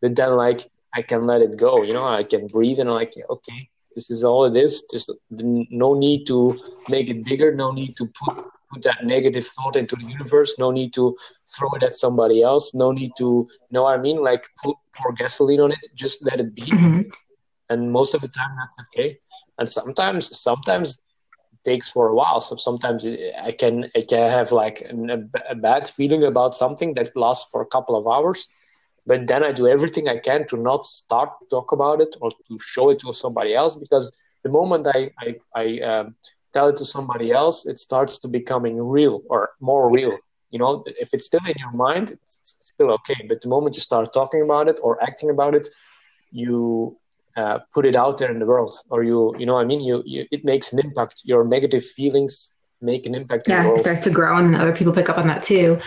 But 0.03 0.17
then, 0.17 0.37
like, 0.37 0.63
I 0.95 1.03
can 1.03 1.27
let 1.27 1.43
it 1.43 1.57
go. 1.57 1.83
You 1.83 1.93
know, 1.93 2.05
I 2.05 2.25
can 2.25 2.47
breathe 2.47 2.79
and 2.81 2.91
like, 2.91 3.15
okay, 3.29 3.69
this 3.95 4.11
is 4.11 4.25
all 4.25 4.45
it 4.45 4.57
is. 4.57 4.87
Just 4.91 5.13
no 5.31 5.95
need 5.95 6.27
to 6.27 6.59
make 6.89 7.11
it 7.11 7.25
bigger. 7.25 7.55
No 7.55 7.71
need 7.73 7.97
to 7.97 8.07
put 8.07 8.45
put 8.73 8.83
that 8.83 9.05
negative 9.05 9.47
thought 9.47 9.77
into 9.77 9.97
the 9.97 10.07
universe. 10.07 10.57
No 10.59 10.71
need 10.71 10.93
to 10.95 11.17
throw 11.57 11.71
it 11.75 11.83
at 11.83 11.95
somebody 11.95 12.43
else. 12.43 12.75
No 12.75 12.93
need 12.93 13.13
to, 13.19 13.47
you 13.51 13.73
know 13.73 13.83
what 13.83 13.99
I 13.99 14.03
mean? 14.03 14.23
Like 14.23 14.47
put 14.63 14.77
pour 14.97 15.13
gasoline 15.13 15.61
on 15.61 15.73
it. 15.73 15.85
Just 15.95 16.25
let 16.25 16.41
it 16.41 16.55
be. 16.55 16.63
Mhm. 16.63 17.11
And 17.69 17.91
most 17.93 18.15
of 18.15 18.21
the 18.21 18.29
time, 18.29 18.51
that's 18.57 18.77
okay. 18.89 19.19
And 19.59 19.69
sometimes, 19.69 20.39
sometimes 20.39 21.03
takes 21.65 21.89
for 21.89 22.09
a 22.09 22.15
while. 22.15 22.41
So 22.41 22.57
sometimes 22.57 23.07
I 23.07 23.51
can 23.51 23.91
I 23.97 24.01
can 24.01 24.31
have 24.31 24.53
like 24.53 24.81
an, 24.83 25.31
a, 25.49 25.55
bad 25.55 25.89
feeling 25.89 26.25
about 26.25 26.55
something 26.55 26.95
that 26.95 27.17
lasts 27.17 27.51
for 27.51 27.61
a 27.63 27.67
couple 27.67 27.97
of 27.97 28.07
hours. 28.07 28.49
But 29.07 29.27
then 29.27 29.43
I 29.45 29.53
do 29.53 29.67
everything 29.67 30.09
I 30.09 30.19
can 30.19 30.47
to 30.49 30.57
not 30.57 30.85
start 30.85 31.31
to 31.41 31.47
talk 31.47 31.73
about 31.73 32.01
it 32.01 32.17
or 32.21 32.31
to 32.31 32.59
show 32.59 32.91
it 32.91 32.99
to 33.01 33.13
somebody 33.13 33.55
else 33.55 33.77
because 33.77 34.17
the 34.43 34.51
moment 34.51 34.87
I 34.87 35.11
I, 35.19 35.37
I 35.55 35.81
um, 35.81 36.15
tell 36.53 36.69
it 36.69 36.77
to 36.79 36.85
somebody 36.85 37.33
else, 37.33 37.67
it 37.67 37.79
starts 37.79 38.19
to 38.19 38.29
becoming 38.29 38.83
real 38.83 39.23
or 39.29 39.51
more 39.61 39.91
real. 39.91 40.17
You 40.51 40.59
know, 40.59 40.83
if 40.87 41.15
it's 41.15 41.27
still 41.27 41.47
in 41.47 41.55
your 41.59 41.73
mind, 41.73 42.11
it's 42.11 42.41
still 42.43 42.91
okay. 42.93 43.27
But 43.29 43.41
the 43.41 43.49
moment 43.49 43.77
you 43.77 43.81
start 43.81 44.13
talking 44.13 44.43
about 44.43 44.69
it 44.69 44.81
or 44.83 45.03
acting 45.03 45.31
about 45.31 45.55
it, 45.55 45.69
you 46.33 46.99
uh, 47.37 47.59
put 47.73 47.87
it 47.87 47.97
out 47.97 48.19
there 48.19 48.31
in 48.31 48.39
the 48.39 48.47
world, 48.47 48.75
or 48.91 49.03
you, 49.03 49.35
you 49.39 49.47
know, 49.47 49.55
what 49.55 49.63
I 49.63 49.65
mean, 49.65 49.81
you, 49.81 50.03
you, 50.07 50.27
it 50.31 50.45
makes 50.45 50.73
an 50.73 50.81
impact. 50.81 51.23
Your 51.25 51.45
negative 51.45 51.85
feelings 51.85 52.55
make 52.83 53.07
an 53.07 53.15
impact 53.15 53.47
Yeah, 53.47 53.73
it 53.73 53.81
starts 53.81 54.05
to 54.05 54.11
grow, 54.11 54.37
and 54.37 54.57
other 54.57 54.75
people 54.75 54.93
pick 54.93 55.09
up 55.09 55.19
on 55.19 55.27
that 55.29 55.43
too. 55.43 55.79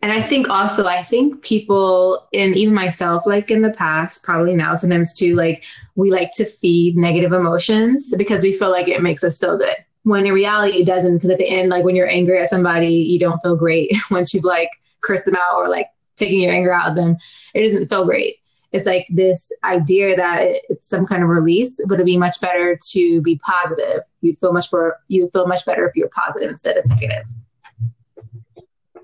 And 0.00 0.12
I 0.12 0.22
think 0.22 0.48
also, 0.48 0.86
I 0.86 1.02
think 1.02 1.42
people, 1.42 2.28
and 2.32 2.56
even 2.56 2.74
myself, 2.74 3.26
like 3.26 3.50
in 3.50 3.62
the 3.62 3.72
past, 3.72 4.22
probably 4.22 4.54
now, 4.54 4.74
sometimes 4.74 5.12
too, 5.12 5.34
like 5.34 5.64
we 5.96 6.10
like 6.10 6.30
to 6.36 6.44
feed 6.44 6.96
negative 6.96 7.32
emotions 7.32 8.14
because 8.16 8.42
we 8.42 8.52
feel 8.52 8.70
like 8.70 8.88
it 8.88 9.02
makes 9.02 9.24
us 9.24 9.38
feel 9.38 9.58
good. 9.58 9.74
When 10.04 10.24
in 10.24 10.32
reality, 10.32 10.78
it 10.78 10.86
doesn't. 10.86 11.14
Because 11.14 11.30
at 11.30 11.38
the 11.38 11.48
end, 11.48 11.68
like 11.68 11.84
when 11.84 11.96
you're 11.96 12.08
angry 12.08 12.38
at 12.38 12.48
somebody, 12.48 12.94
you 12.94 13.18
don't 13.18 13.42
feel 13.42 13.56
great 13.56 13.92
once 14.10 14.32
you've 14.32 14.44
like 14.44 14.70
cursed 15.00 15.24
them 15.24 15.36
out 15.36 15.54
or 15.56 15.68
like 15.68 15.88
taking 16.16 16.40
your 16.40 16.52
anger 16.52 16.72
out 16.72 16.88
of 16.88 16.96
them. 16.96 17.16
It 17.54 17.62
doesn't 17.62 17.88
feel 17.88 18.04
great. 18.04 18.36
It's 18.72 18.86
like 18.86 19.06
this 19.10 19.50
idea 19.64 20.16
that 20.16 20.40
it's 20.68 20.88
some 20.88 21.06
kind 21.06 21.22
of 21.22 21.28
release, 21.30 21.80
but 21.86 21.94
it'd 21.94 22.06
be 22.06 22.18
much 22.18 22.40
better 22.40 22.78
to 22.92 23.22
be 23.22 23.40
positive. 23.44 24.02
You'd 24.20 24.36
feel 24.36 24.52
much 24.52 24.70
more. 24.72 24.98
You 25.08 25.30
feel 25.32 25.46
much 25.46 25.64
better 25.64 25.86
if 25.88 25.96
you're 25.96 26.10
positive 26.10 26.50
instead 26.50 26.76
of 26.76 26.86
negative. 26.86 27.24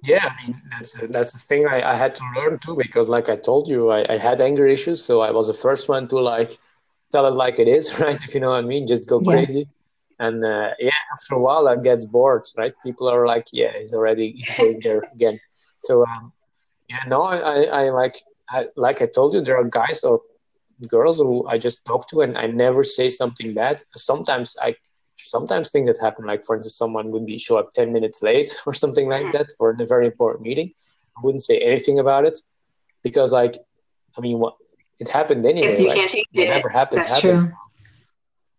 Yeah, 0.02 0.21
I 0.23 0.47
mean 0.47 0.61
that's 0.71 1.00
a, 1.02 1.06
that's 1.09 1.33
the 1.33 1.38
thing 1.38 1.66
I, 1.66 1.92
I 1.92 1.94
had 1.94 2.14
to 2.16 2.25
learn 2.37 2.59
too 2.59 2.76
because, 2.76 3.09
like 3.09 3.28
I 3.30 3.37
told 3.37 3.68
you, 3.68 3.90
I, 3.90 4.04
I 4.14 4.18
had 4.18 4.40
anger 4.40 4.66
issues, 4.66 5.02
so 5.04 5.23
I 5.23 5.30
was 5.30 5.47
the 5.49 5.54
first 5.54 5.88
one 5.88 6.06
to 6.09 6.21
like 6.21 6.59
tell 7.12 7.26
it 7.26 7.35
like 7.35 7.59
it 7.59 7.68
is, 7.68 7.99
right? 8.00 8.18
If 8.23 8.35
you 8.35 8.40
know 8.40 8.50
what 8.50 8.64
I 8.64 8.68
mean, 8.68 8.87
just 8.87 9.09
go 9.09 9.21
Yeah. 9.21 9.44
crazy. 9.44 9.68
And 10.18 10.44
uh, 10.44 10.71
yeah, 10.78 10.92
after 11.12 11.37
a 11.37 11.40
while, 11.40 11.64
that 11.64 11.83
gets 11.83 12.04
bored, 12.04 12.44
right? 12.56 12.75
People 12.85 13.09
are 13.09 13.26
like, 13.26 13.47
yeah, 13.52 13.73
he's 13.78 13.94
already 13.94 14.33
he's 14.33 14.50
going 14.52 14.80
there 14.83 15.04
again. 15.14 15.40
So 15.80 16.04
um, 16.04 16.33
yeah, 16.88 17.00
no, 17.09 17.23
I, 17.23 17.38
I, 17.38 17.62
I 17.87 17.90
like 17.90 18.14
I, 18.50 18.66
like 18.76 19.00
I 19.02 19.06
told 19.06 19.34
you, 19.34 19.40
there 19.40 19.56
are 19.56 19.64
guys 19.64 20.04
or 20.04 20.20
girls 20.88 21.18
who 21.18 21.46
I 21.46 21.58
just 21.58 21.84
talk 21.84 22.08
to, 22.08 22.20
and 22.22 22.36
I 22.36 22.46
never 22.46 22.84
say 22.84 23.08
something 23.08 23.54
bad. 23.54 23.82
Sometimes 23.94 24.56
I 24.60 24.76
sometimes 25.16 25.70
things 25.70 25.86
that 25.86 25.98
happen, 26.00 26.26
like 26.26 26.44
for 26.44 26.56
instance, 26.56 26.76
someone 26.76 27.10
would 27.10 27.26
be 27.26 27.38
show 27.38 27.56
up 27.56 27.72
ten 27.72 27.92
minutes 27.92 28.22
late 28.22 28.54
or 28.66 28.74
something 28.74 29.08
like 29.08 29.32
that 29.32 29.48
for 29.58 29.70
a 29.78 29.86
very 29.86 30.06
important 30.06 30.42
meeting. 30.42 30.72
I 31.16 31.20
wouldn't 31.22 31.42
say 31.44 31.58
anything 31.60 31.98
about 31.98 32.24
it 32.24 32.38
because, 33.02 33.32
like, 33.32 33.56
I 34.18 34.20
mean, 34.20 34.38
what 34.38 34.54
it 34.98 35.08
happened 35.08 35.46
anyway. 35.46 35.68
Yes, 35.68 35.80
you 35.80 35.86
like, 35.86 35.96
can't 35.96 36.10
change 36.10 36.26
it. 36.34 36.48
whatever 36.48 36.68
happened 36.68 37.02
That's 37.02 37.12
happened. 37.12 37.40
true. 37.40 37.50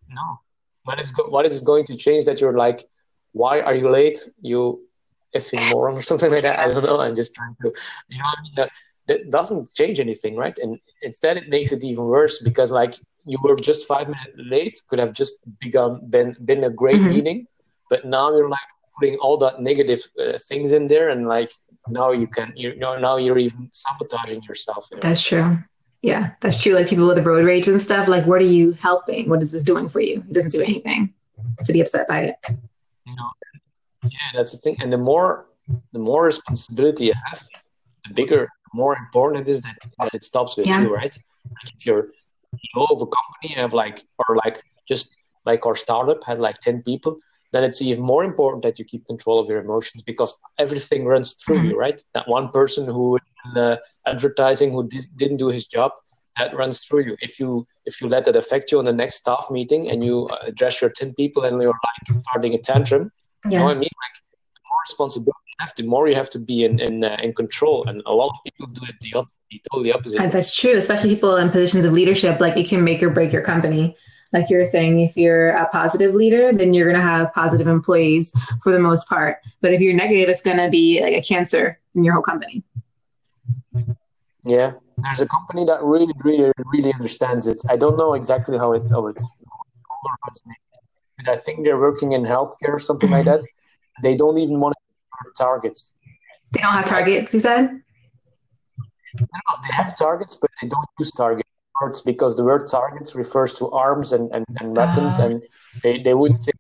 No, 0.10 0.40
what 0.84 1.00
is 1.00 1.12
go- 1.12 1.28
what 1.30 1.46
is 1.46 1.62
going 1.62 1.86
to 1.86 1.96
change 1.98 2.26
that 2.26 2.40
you're 2.40 2.58
like, 2.58 2.86
why 3.34 3.60
are 3.60 3.76
you 3.76 3.90
late? 3.90 4.20
You 4.42 4.82
effing 5.36 5.70
moron 5.70 5.98
or 5.98 6.02
something 6.02 6.32
like 6.32 6.44
that. 6.44 6.60
I 6.60 6.68
don't 6.70 6.84
know. 6.84 7.00
I'm 7.00 7.16
just 7.16 7.36
trying 7.36 7.56
to, 7.62 7.74
you 8.10 8.18
know, 8.18 8.24
what 8.24 8.40
I 8.40 8.42
mean, 8.44 8.70
that, 9.08 9.30
doesn't 9.32 9.74
change 9.76 10.00
anything, 10.00 10.36
right? 10.36 10.58
And 10.58 10.80
instead, 11.02 11.38
it 11.38 11.50
makes 11.50 11.72
it 11.72 11.84
even 11.84 12.06
worse 12.06 12.42
because 12.42 12.72
like 12.72 12.94
you 13.26 13.38
were 13.44 13.56
just 13.56 13.88
five 13.88 14.08
minutes 14.08 14.34
late, 14.38 14.82
could 14.90 15.00
have 15.00 15.14
just 15.14 15.40
begun 15.60 16.00
been 16.10 16.36
been 16.46 16.64
a 16.64 16.70
great 16.70 17.02
Mhm. 17.02 17.10
meeting, 17.10 17.48
but 17.90 18.06
now 18.06 18.36
you're 18.36 18.50
like 18.50 18.70
putting 19.00 19.18
all 19.18 19.38
that 19.38 19.60
negative 19.60 20.02
uh, 20.20 20.38
things 20.50 20.72
in 20.72 20.88
there 20.88 21.10
and 21.10 21.28
like 21.28 21.52
now 21.90 22.12
you 22.12 22.28
can 22.28 22.54
you 22.56 22.76
know 22.78 22.98
now 22.98 23.18
you're 23.18 23.38
even 23.38 23.68
sabotaging 23.72 24.42
yourself 24.44 24.88
you 24.90 24.96
know? 24.98 25.02
that's 25.02 25.22
true. 25.22 25.58
Yeah 26.02 26.32
that's 26.42 26.62
true. 26.62 26.74
Like 26.74 26.88
people 26.88 27.08
with 27.08 27.18
the 27.18 27.24
road 27.24 27.44
rage 27.46 27.68
and 27.68 27.82
stuff 27.82 28.08
like 28.08 28.26
what 28.26 28.42
are 28.42 28.52
you 28.60 28.72
helping? 28.74 29.30
What 29.30 29.42
is 29.42 29.52
this 29.52 29.64
doing 29.64 29.90
for 29.90 30.00
you? 30.00 30.24
It 30.30 30.34
doesn't 30.34 30.52
do 30.52 30.62
anything 30.62 31.14
to 31.66 31.74
be 31.74 31.82
upset 31.82 32.08
by 32.08 32.20
it. 32.30 32.36
You 33.08 33.16
know 33.18 33.30
yeah 34.04 34.30
that's 34.36 34.52
the 34.52 34.58
thing. 34.58 34.76
And 34.82 34.92
the 34.94 34.98
more 35.12 35.48
the 35.94 36.00
more 36.00 36.24
responsibility 36.26 37.06
you 37.06 37.14
have 37.26 37.42
the 38.08 38.14
bigger 38.14 38.48
more 38.84 38.96
important 38.98 39.48
it 39.48 39.52
is 39.52 39.62
that, 39.62 39.78
that 40.00 40.14
it 40.14 40.24
stops 40.24 40.58
with 40.58 40.68
yeah. 40.68 40.82
you 40.82 40.94
right 40.94 41.18
like 41.58 41.74
if 41.76 41.86
you're 41.86 42.04
CEO 42.56 42.88
of 42.90 43.02
a 43.02 43.10
company 43.18 43.48
you 43.50 43.56
have 43.56 43.74
like 43.74 43.98
or 44.22 44.38
like 44.44 44.62
just 44.88 45.16
like 45.46 45.66
our 45.66 45.76
startup 45.76 46.24
had 46.24 46.40
like 46.40 46.58
10 46.60 46.84
people 46.84 47.18
then 47.54 47.64
it's 47.64 47.82
even 47.82 48.04
more 48.04 48.24
important 48.24 48.64
that 48.64 48.78
you 48.78 48.86
keep 48.86 49.06
control 49.06 49.40
of 49.40 49.48
your 49.50 49.60
emotions 49.60 50.04
because 50.04 50.38
everything 50.58 51.06
runs 51.06 51.34
through 51.36 51.58
mm-hmm. 51.58 51.70
you 51.70 51.80
right 51.80 52.04
that 52.14 52.28
one 52.28 52.50
person 52.50 52.86
who 52.86 53.18
uh, 53.56 53.78
advertising 54.06 54.72
who 54.72 54.88
di- 54.88 55.12
didn't 55.16 55.38
do 55.38 55.50
his 55.50 55.66
job 55.68 55.92
that 56.38 56.56
runs 56.56 56.84
through 56.86 57.04
you 57.06 57.16
if 57.22 57.40
you 57.40 57.66
if 57.86 58.02
you 58.02 58.08
let 58.10 58.26
that 58.26 58.36
affect 58.36 58.72
you 58.72 58.80
on 58.80 58.86
the 58.86 58.98
next 59.02 59.16
staff 59.16 59.46
meeting 59.52 59.90
and 59.90 60.04
you 60.04 60.28
uh, 60.28 60.38
address 60.44 60.82
your 60.82 60.90
10 60.90 61.14
people 61.14 61.44
and 61.46 61.62
you're 61.62 61.80
like 61.90 62.22
starting 62.24 62.54
a 62.56 62.58
tantrum 62.58 63.12
yeah. 63.46 63.52
you 63.52 63.58
know 63.58 63.66
what 63.66 63.78
i 63.78 63.80
mean 63.80 63.96
like 64.06 64.16
more 64.70 64.80
responsibility 64.88 65.45
have 65.60 65.74
the 65.78 65.84
more 65.84 66.08
you 66.08 66.16
have 66.16 66.30
to 66.30 66.40
be 66.40 66.66
in 66.66 66.80
in, 66.80 67.04
uh, 67.04 67.18
in 67.22 67.32
control 67.34 67.86
and 67.88 68.02
a 68.06 68.14
lot 68.14 68.30
of 68.30 68.38
people 68.44 68.68
do 68.68 68.82
it 68.88 68.96
the, 69.02 69.24
the 69.52 69.62
totally 69.72 69.92
opposite 69.92 70.20
and 70.22 70.32
that's 70.32 70.56
true 70.56 70.78
especially 70.78 71.14
people 71.14 71.36
in 71.38 71.50
positions 71.50 71.86
of 71.86 71.94
leadership 71.94 72.40
like 72.40 72.58
it 72.58 72.68
can 72.68 72.84
make 72.84 73.02
or 73.02 73.10
break 73.10 73.32
your 73.32 73.42
company 73.42 73.96
like 74.36 74.50
you're 74.50 74.66
saying, 74.66 75.00
if 75.00 75.16
you're 75.16 75.52
a 75.52 75.68
positive 75.70 76.14
leader, 76.14 76.52
then 76.52 76.74
you're 76.74 76.86
going 76.86 77.02
to 77.02 77.02
have 77.02 77.34
positive 77.34 77.68
employees 77.68 78.34
for 78.62 78.72
the 78.74 78.80
most 78.80 79.08
part. 79.08 79.38
But 79.62 79.72
if 79.72 79.80
you're 79.80 79.94
negative, 79.94 80.28
it's 80.28 80.42
going 80.42 80.58
to 80.58 80.70
be 80.70 81.02
like 81.02 81.14
a 81.14 81.22
cancer 81.22 81.80
in 81.96 82.04
your 82.04 82.16
whole 82.16 82.24
company. 82.24 82.62
Yeah, 84.44 84.74
there's 84.98 85.22
a 85.22 85.28
company 85.28 85.64
that 85.66 85.82
really, 85.82 86.12
really, 86.24 86.52
really 86.74 86.94
understands 86.94 87.48
it. 87.48 87.62
I 87.70 87.78
don't 87.78 87.98
know 87.98 88.14
exactly 88.14 88.58
how 88.58 88.74
it 88.74 88.84
how 88.90 89.08
it's 89.08 89.34
but 91.18 91.30
I 91.30 91.36
think 91.38 91.64
they're 91.64 91.80
working 91.80 92.12
in 92.12 92.24
healthcare 92.24 92.74
or 92.74 92.80
something 92.80 93.10
like 93.10 93.26
that. 93.26 93.42
They 94.04 94.16
don't 94.16 94.38
even 94.38 94.60
want 94.60 94.76
targets. 95.38 95.94
They 96.52 96.62
don't 96.62 96.74
have 96.74 96.86
targets. 96.86 97.34
You 97.34 97.40
said. 97.40 97.82
No, 99.20 99.28
they 99.64 99.74
have 99.74 99.98
targets, 99.98 100.36
but 100.36 100.50
they 100.62 100.68
don't 100.68 100.88
use 101.00 101.12
targets 101.12 101.50
words 101.82 102.02
because 102.02 102.36
the 102.36 102.44
word 102.44 102.68
targets 102.68 103.16
refers 103.16 103.54
to 103.56 103.70
arms 103.72 104.14
and, 104.14 104.32
and, 104.34 104.46
and 104.60 104.76
weapons, 104.76 105.16
uh, 105.20 105.28
and 105.28 105.44
they, 105.84 106.00
they 106.00 106.14
wouldn't 106.14 106.42
say 106.44 106.52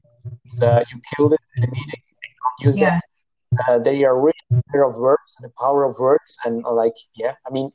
uh, 0.61 0.83
you 0.91 1.01
killed 1.15 1.33
it 1.33 1.39
in 1.57 1.63
a 1.63 1.67
meeting. 1.67 2.01
They 2.21 2.31
don't 2.43 2.67
use 2.67 2.79
yeah. 2.79 2.99
that. 2.99 3.67
Uh, 3.67 3.79
they 3.79 4.03
are 4.03 4.19
really 4.19 4.33
aware 4.51 4.83
of 4.83 4.97
words 4.97 5.35
and 5.37 5.49
the 5.49 5.53
power 5.57 5.83
of 5.83 5.97
words, 5.99 6.37
and 6.45 6.63
like, 6.63 6.95
yeah, 7.15 7.35
I 7.47 7.51
mean, 7.51 7.71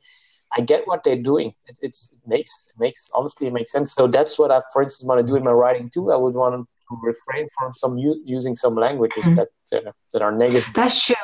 I 0.55 0.61
get 0.61 0.87
what 0.87 1.03
they're 1.03 1.21
doing. 1.21 1.53
It, 1.65 1.79
it's, 1.81 2.13
it 2.13 2.19
makes 2.27 2.67
it 2.69 2.79
makes 2.79 3.09
honestly 3.15 3.47
it 3.47 3.53
makes 3.53 3.71
sense. 3.71 3.93
So 3.93 4.05
that's 4.07 4.37
what 4.37 4.51
I, 4.51 4.61
for 4.73 4.81
instance, 4.81 5.07
want 5.07 5.25
to 5.25 5.25
do 5.25 5.37
in 5.37 5.43
my 5.43 5.51
writing 5.51 5.89
too. 5.89 6.11
I 6.11 6.17
would 6.17 6.35
want 6.35 6.55
to 6.55 6.67
refrain 7.01 7.45
from 7.57 7.73
some 7.73 7.97
u- 7.97 8.21
using 8.25 8.55
some 8.55 8.75
languages 8.75 9.25
mm-hmm. 9.25 9.35
that 9.35 9.87
uh, 9.87 9.91
that 10.13 10.21
are 10.21 10.31
negative. 10.31 10.73
That's 10.73 11.05
true. 11.05 11.15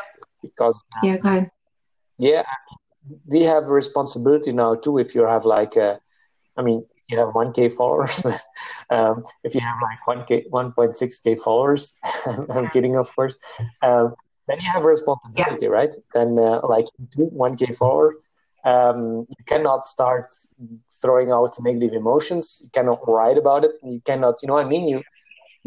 Because 0.42 0.84
yeah, 1.04 1.18
go 1.18 1.30
ahead. 1.30 1.52
Yeah, 2.18 2.44
we 3.26 3.44
have 3.44 3.64
a 3.66 3.74
responsibility 3.74 4.52
now 4.52 4.76
too. 4.76 4.98
If 4.98 5.16
you 5.16 5.24
have 5.24 5.46
like 5.46 5.76
a 5.76 6.00
I 6.58 6.64
mean, 6.64 6.86
you 7.08 7.18
have 7.18 7.30
1k 7.30 7.74
followers. 7.74 8.26
um, 8.90 9.24
if 9.44 9.56
you 9.56 9.62
have 9.62 9.78
like 9.82 10.00
1k, 10.08 10.50
1.6k 10.50 11.40
followers, 11.40 11.96
I'm 12.50 12.68
kidding, 12.70 12.96
of 12.96 13.14
course. 13.16 13.36
Um, 13.82 14.16
then 14.48 14.58
you 14.60 14.70
have 14.72 14.84
a 14.84 14.90
responsibility, 14.90 15.66
yeah. 15.66 15.72
right? 15.72 15.94
Then, 16.14 16.38
uh, 16.40 16.66
like 16.68 16.86
1k 17.18 17.76
followers, 17.76 18.16
um, 18.66 19.26
you 19.38 19.46
cannot 19.46 19.86
start 19.86 20.26
throwing 21.02 21.32
out 21.32 21.56
negative 21.62 21.94
emotions. 21.94 22.62
You 22.64 22.70
cannot 22.74 23.08
write 23.08 23.38
about 23.38 23.64
it. 23.64 23.72
You 23.84 24.02
cannot, 24.02 24.36
you 24.42 24.48
know 24.48 24.56
what 24.56 24.66
I 24.66 24.70
mean? 24.70 24.88
You 24.88 25.04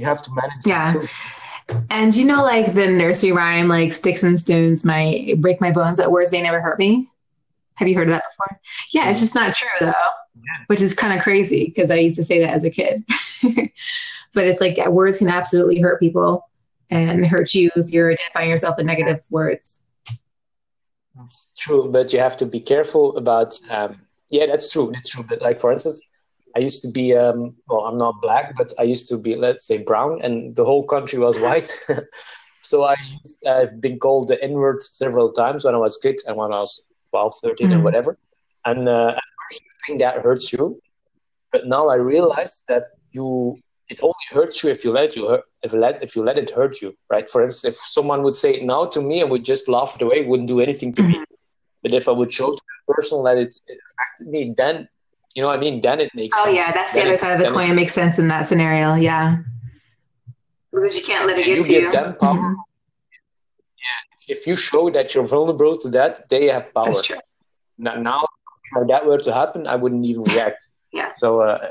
you 0.01 0.07
have 0.07 0.23
to 0.23 0.31
manage. 0.33 0.67
Yeah. 0.67 1.07
And 1.89 2.15
you 2.17 2.25
know, 2.25 2.43
like 2.43 2.75
the 2.75 2.89
nursery 2.89 3.31
rhyme, 3.31 3.69
like 3.69 3.93
sticks 3.93 4.23
and 4.25 4.41
stones 4.41 4.85
might 4.85 5.41
break 5.41 5.61
my 5.61 5.71
bones, 5.71 5.99
but 5.99 6.11
words 6.11 6.33
may 6.33 6.43
never 6.43 6.61
hurt 6.61 6.79
me. 6.79 7.09
Have 7.75 7.87
you 7.87 7.95
heard 7.95 8.09
of 8.09 8.15
that 8.15 8.25
before? 8.31 8.61
Yeah, 8.93 9.09
it's 9.09 9.21
just 9.21 9.35
not 9.35 9.55
true 9.55 9.69
though 9.79 9.93
which 10.67 10.83
is 10.83 10.95
kind 10.95 11.17
of 11.17 11.23
crazy 11.23 11.67
because 11.67 11.91
I 11.91 11.97
used 11.97 12.17
to 12.17 12.25
say 12.25 12.41
that 12.41 12.55
as 12.55 12.65
a 12.65 12.71
kid. 12.71 13.05
but 14.35 14.47
it's 14.47 14.61
like 14.61 14.85
words 14.89 15.19
can 15.19 15.29
absolutely 15.29 15.81
hurt 15.81 16.01
people 16.01 16.49
and 16.91 17.27
hurt 17.27 17.55
you 17.55 17.71
if 17.77 17.91
you're 17.91 18.13
identifying 18.13 18.51
yourself 18.51 18.77
with 18.77 18.87
negative 18.87 19.21
words. 19.31 19.81
It's 21.27 21.55
true, 21.59 21.91
but 21.91 22.13
you 22.13 22.19
have 22.19 22.37
to 22.39 22.47
be 22.47 22.61
careful 22.61 23.17
about. 23.17 23.59
Um, 23.69 24.01
yeah, 24.31 24.47
that's 24.47 24.71
true. 24.71 24.91
That's 24.93 25.09
true. 25.09 25.25
But 25.29 25.43
like 25.43 25.61
for 25.61 25.73
instance, 25.73 26.03
I 26.57 26.61
used 26.61 26.83
to 26.83 26.91
be. 26.91 27.15
Um, 27.15 27.57
well, 27.69 27.87
I'm 27.87 27.99
not 27.99 28.21
black, 28.23 28.57
but 28.57 28.73
I 28.79 28.83
used 28.83 29.09
to 29.09 29.19
be, 29.19 29.37
let's 29.37 29.67
say, 29.67 29.79
brown, 29.79 30.21
and 30.23 30.55
the 30.57 30.65
whole 30.65 30.85
country 30.85 31.19
was 31.19 31.39
white. 31.47 31.73
so 32.63 32.85
I 32.85 32.97
used, 33.11 33.47
I've 33.47 33.81
been 33.81 33.99
called 33.99 34.29
the 34.29 34.43
N 34.43 34.53
word 34.53 34.83
several 34.83 35.33
times 35.33 35.65
when 35.65 35.75
I 35.75 35.79
was 35.79 35.97
kid 35.97 36.21
and 36.27 36.37
when 36.37 36.53
I 36.53 36.61
was 36.61 36.83
12, 37.11 37.35
13, 37.43 37.67
mm-hmm. 37.67 37.75
and 37.75 37.85
whatever. 37.85 38.19
And 38.65 38.89
uh, 38.89 39.19
think 39.87 40.01
that 40.01 40.23
hurts 40.23 40.53
you. 40.53 40.81
But 41.53 41.67
now 41.67 41.89
I 41.89 41.97
realize 41.97 42.63
that 42.69 42.85
you 43.11 43.59
it 43.89 44.01
only 44.03 44.27
hurts 44.31 44.63
you 44.63 44.71
if 44.71 44.85
you 44.85 44.93
let 44.93 45.17
you 45.17 45.43
if 45.63 45.73
let 45.73 46.03
if 46.03 46.15
you 46.15 46.23
let 46.23 46.39
it 46.39 46.51
hurt 46.51 46.81
you, 46.81 46.97
right? 47.11 47.29
For 47.29 47.43
instance, 47.43 47.75
if 47.75 47.77
someone 47.77 48.23
would 48.23 48.37
say 48.37 48.55
it 48.55 48.65
now 48.65 48.85
to 48.85 49.01
me, 49.01 49.21
I 49.21 49.25
would 49.25 49.45
just 49.45 49.69
laugh 49.69 49.97
it 49.97 50.03
away, 50.03 50.25
wouldn't 50.25 50.49
do 50.49 50.61
anything 50.61 50.93
to 50.95 51.03
mm-hmm. 51.03 51.21
me. 51.21 51.25
But 51.83 51.95
if 51.95 52.09
I 52.09 52.13
would 52.13 52.33
show 52.33 52.51
to 52.55 52.63
the 52.87 52.95
person 52.95 53.25
that 53.25 53.39
it, 53.39 53.59
it 53.67 53.79
affected 53.89 54.29
me, 54.29 54.55
then 54.57 54.89
you 55.35 55.43
know 55.43 55.49
what 55.49 55.59
I 55.59 55.61
mean. 55.61 55.81
Then 55.81 56.01
it 56.01 56.11
makes. 56.14 56.37
Oh 56.38 56.45
sense. 56.45 56.57
yeah, 56.57 56.73
that's 56.73 56.93
the 56.93 57.03
other 57.03 57.16
side 57.16 57.40
of 57.40 57.47
the 57.47 57.53
coin. 57.53 57.71
It 57.71 57.75
makes 57.75 57.95
sense 57.95 58.19
in 58.19 58.29
that 58.29 58.47
scenario. 58.47 58.95
Yeah, 58.95 59.38
because 60.73 60.97
you 60.97 61.05
can't 61.05 61.27
let 61.27 61.38
it 61.38 61.47
get 61.47 61.59
you 61.59 61.64
to 61.64 61.69
give 61.69 61.83
you. 61.85 61.93
Them 61.93 62.16
power. 62.16 62.37
Mm-hmm. 62.37 62.55
Yeah, 63.87 64.35
if 64.35 64.47
you 64.47 64.57
show 64.57 64.90
that 64.90 65.14
you're 65.14 65.27
vulnerable 65.27 65.77
to 65.79 65.88
that, 65.90 66.29
they 66.29 66.47
have 66.47 66.73
power. 66.75 66.85
That's 66.87 67.03
true. 67.03 67.19
Now, 67.79 67.95
now 67.95 68.27
for 68.73 68.87
that 68.87 69.07
were 69.07 69.19
to 69.19 69.33
happen, 69.33 69.66
I 69.66 69.77
wouldn't 69.77 70.05
even 70.05 70.23
react. 70.25 70.69
yeah. 70.93 71.12
So 71.12 71.40
uh, 71.40 71.71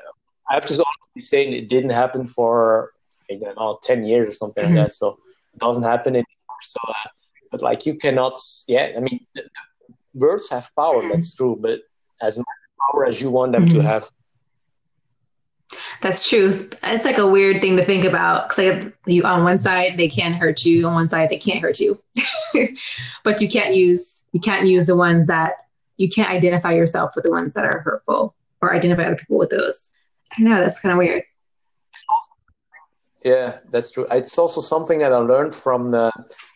I 0.50 0.54
have 0.56 0.66
to 0.66 0.74
honestly 0.74 1.22
say 1.22 1.48
it 1.48 1.70
didn't 1.70 1.92
happen 1.92 2.26
for 2.26 2.94
I 3.30 3.36
don't 3.36 3.56
know, 3.56 3.80
10 3.84 4.04
years 4.04 4.28
or 4.28 4.32
something 4.32 4.64
mm-hmm. 4.64 4.76
like 4.76 4.88
that. 4.88 4.94
So 4.94 5.20
it 5.54 5.60
doesn't 5.60 5.84
happen 5.84 6.16
anymore. 6.16 6.26
So, 6.62 6.80
uh, 6.88 7.10
but 7.52 7.62
like 7.62 7.86
you 7.86 7.96
cannot, 7.96 8.40
yeah, 8.68 8.94
I 8.96 9.00
mean, 9.00 9.26
words 10.14 10.50
have 10.50 10.70
power, 10.76 11.02
mm-hmm. 11.02 11.10
that's 11.10 11.34
true, 11.34 11.58
but 11.60 11.82
as 12.22 12.38
much 12.38 12.46
power 12.92 13.06
as 13.06 13.22
you 13.22 13.30
want 13.30 13.52
them 13.52 13.66
mm-hmm. 13.66 13.80
to 13.80 13.84
have. 13.84 14.10
That's 16.02 16.30
true. 16.30 16.48
It's 16.48 17.06
like 17.06 17.18
a 17.18 17.28
weird 17.28 17.62
thing 17.62 17.76
to 17.78 17.84
think 17.84 18.06
about 18.06 18.50
because 18.50 18.84
like 18.84 18.94
you 19.06 19.24
on 19.24 19.44
one 19.44 19.58
side 19.58 19.98
they 19.98 20.08
can 20.08 20.34
hurt 20.34 20.64
you, 20.64 20.88
on 20.88 20.94
one 20.94 21.08
side 21.08 21.30
they 21.30 21.38
can't 21.38 21.60
hurt 21.60 21.80
you, 21.80 22.00
but 23.24 23.42
you 23.42 23.50
can't 23.50 23.76
use 23.76 24.24
you 24.32 24.40
can't 24.40 24.68
use 24.68 24.86
the 24.86 24.96
ones 24.96 25.28
that 25.28 25.54
you 25.98 26.08
can't 26.08 26.30
identify 26.30 26.72
yourself 26.72 27.12
with 27.16 27.26
the 27.26 27.32
ones 27.32 27.54
that 27.54 27.66
are 27.66 27.80
hurtful 27.80 28.34
or 28.62 28.74
identify 28.74 29.04
other 29.04 29.16
people 29.16 29.38
with 29.38 29.50
those. 29.50 29.90
I 30.38 30.42
know 30.42 30.60
that's 30.60 30.80
kind 30.80 30.94
of 30.94 30.98
weird. 30.98 31.24
Yeah, 33.24 33.58
that's 33.70 33.92
true. 33.92 34.08
It's 34.12 34.38
also 34.38 34.62
something 34.62 35.00
that 35.00 35.12
I 35.12 35.18
learned 35.18 35.54
from 35.54 35.90
the 35.90 36.12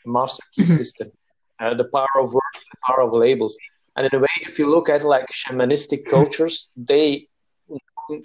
master 0.05 0.43
key 0.53 0.61
mm-hmm. 0.61 0.73
system, 0.73 1.11
uh, 1.59 1.73
the 1.73 1.85
power 1.85 2.07
of 2.19 2.33
words, 2.33 2.59
the 2.71 2.77
power 2.85 3.01
of 3.01 3.11
labels. 3.11 3.57
And 3.95 4.07
in 4.07 4.15
a 4.15 4.19
way, 4.19 4.35
if 4.41 4.57
you 4.57 4.69
look 4.69 4.89
at 4.89 5.03
like 5.03 5.27
shamanistic 5.27 6.03
mm-hmm. 6.03 6.09
cultures, 6.09 6.71
they 6.75 7.27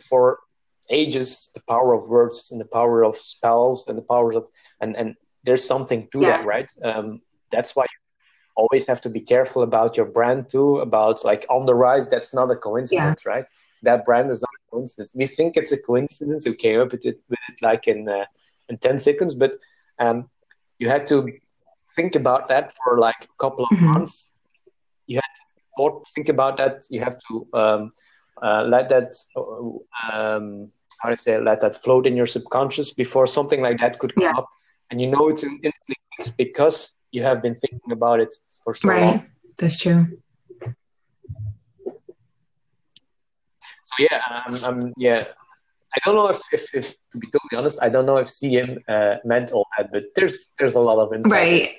for 0.09 0.39
ages 0.91 1.51
the 1.55 1.63
power 1.69 1.95
of 1.95 2.09
words 2.09 2.49
and 2.51 2.61
the 2.61 2.65
power 2.65 3.05
of 3.05 3.17
spells 3.17 3.87
and 3.89 3.97
the 3.97 4.03
powers 4.03 4.37
of 4.37 4.49
and 4.81 4.97
and 4.97 5.15
there's 5.45 5.65
something 5.65 6.09
to 6.13 6.21
yeah. 6.21 6.29
that, 6.29 6.47
right? 6.47 6.71
Um, 6.83 7.21
that's 7.51 7.77
why 7.77 7.85
you 7.85 7.99
always 8.57 8.87
have 8.87 9.01
to 9.01 9.09
be 9.09 9.21
careful 9.21 9.63
about 9.63 9.97
your 9.97 10.07
brand 10.07 10.49
too 10.49 10.79
about 10.79 11.25
like 11.25 11.47
on 11.49 11.65
the 11.65 11.75
rise 11.75 12.11
that's 12.11 12.35
not 12.35 12.51
a 12.51 12.57
coincidence 12.57 13.23
yeah. 13.25 13.33
right 13.33 13.51
that 13.83 14.05
brand 14.05 14.29
is 14.31 14.43
not 14.43 14.51
a 14.61 14.71
coincidence 14.71 15.15
we 15.15 15.27
think 15.27 15.57
it's 15.57 15.71
a 15.71 15.81
coincidence 15.83 16.45
we 16.47 16.55
came 16.55 16.81
up 16.81 16.91
with 16.91 17.07
it, 17.07 17.21
with 17.31 17.39
it 17.49 17.63
like 17.63 17.87
in 17.87 18.09
uh, 18.09 18.25
in 18.69 18.77
10 18.77 18.99
seconds 18.99 19.35
but 19.35 19.55
um, 20.01 20.29
you 20.81 20.89
had 20.89 21.07
to 21.07 21.33
think 21.95 22.17
about 22.17 22.49
that 22.49 22.73
for 22.83 22.99
like 22.99 23.23
a 23.23 23.37
couple 23.39 23.65
of 23.65 23.71
mm-hmm. 23.71 23.93
months 23.93 24.33
you 25.07 25.17
had 25.17 25.33
to 25.37 25.43
thought, 25.79 26.07
think 26.15 26.29
about 26.29 26.57
that 26.57 26.83
you 26.91 27.01
have 27.01 27.17
to 27.29 27.47
um, 27.55 27.91
uh, 28.43 28.65
let 28.69 28.89
that 28.89 29.15
um, 30.13 30.71
how 31.01 31.09
to 31.09 31.17
say 31.17 31.39
let 31.41 31.61
that 31.61 31.77
float 31.77 32.07
in 32.07 32.17
your 32.17 32.27
subconscious 32.27 32.93
before 32.93 33.27
something 33.27 33.63
like 33.63 33.79
that 33.79 33.99
could 34.01 34.15
come 34.15 34.25
yeah. 34.25 34.37
up 34.37 34.49
and 34.91 35.01
you 35.01 35.07
know 35.07 35.29
it's 35.29 35.45
instantly 35.45 36.35
because 36.37 36.99
you 37.13 37.23
have 37.23 37.43
been 37.43 37.55
thinking 37.55 37.93
about 37.93 38.21
it 38.21 38.35
for 38.65 38.75
so 38.75 38.89
right. 38.89 39.03
long. 39.03 39.27
That's 39.57 39.79
true. 39.79 40.07
So 43.85 43.95
yeah, 44.11 44.43
um, 44.47 44.65
um, 44.65 44.93
yeah, 44.99 45.25
I 45.95 45.99
don't 46.05 46.15
know 46.15 46.29
if, 46.29 46.41
if, 46.53 46.75
if, 46.75 46.95
to 47.11 47.19
be 47.19 47.27
totally 47.29 47.59
honest, 47.59 47.79
I 47.83 47.89
don't 47.89 48.05
know 48.05 48.19
if 48.19 48.27
CM 48.27 48.79
uh, 48.87 49.17
meant 49.25 49.53
all 49.53 49.67
that, 49.77 49.91
but 49.91 50.05
there's 50.15 50.53
there's 50.59 50.75
a 50.75 50.81
lot 50.81 50.99
of 50.99 51.13
insight. 51.13 51.33
Right. 51.33 51.75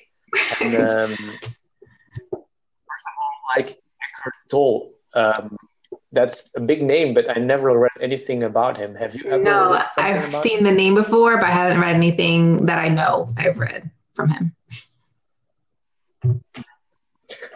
And, 0.62 0.76
um, 0.76 1.16
first 2.32 3.06
of 3.10 3.14
all, 3.22 3.32
like 3.56 3.80
Eckhart 4.20 4.36
Tolle, 4.50 4.92
um, 5.14 5.58
that's 6.12 6.50
a 6.56 6.60
big 6.60 6.84
name, 6.84 7.14
but 7.14 7.30
I 7.30 7.40
never 7.40 7.78
read 7.78 7.92
anything 8.02 8.44
about 8.44 8.78
him. 8.78 8.96
Have 8.96 9.16
you 9.16 9.24
ever? 9.26 9.44
No, 9.44 9.84
I've 9.98 10.34
seen 10.34 10.60
him? 10.60 10.64
the 10.64 10.72
name 10.72 10.96
before, 10.96 11.38
but 11.38 11.46
I 11.46 11.52
haven't 11.52 11.80
read 11.80 11.96
anything 11.96 12.66
that 12.66 12.80
I 12.80 12.88
know 12.88 13.34
I've 13.38 13.60
read 13.60 13.90
from 14.14 14.30
him. 14.30 14.56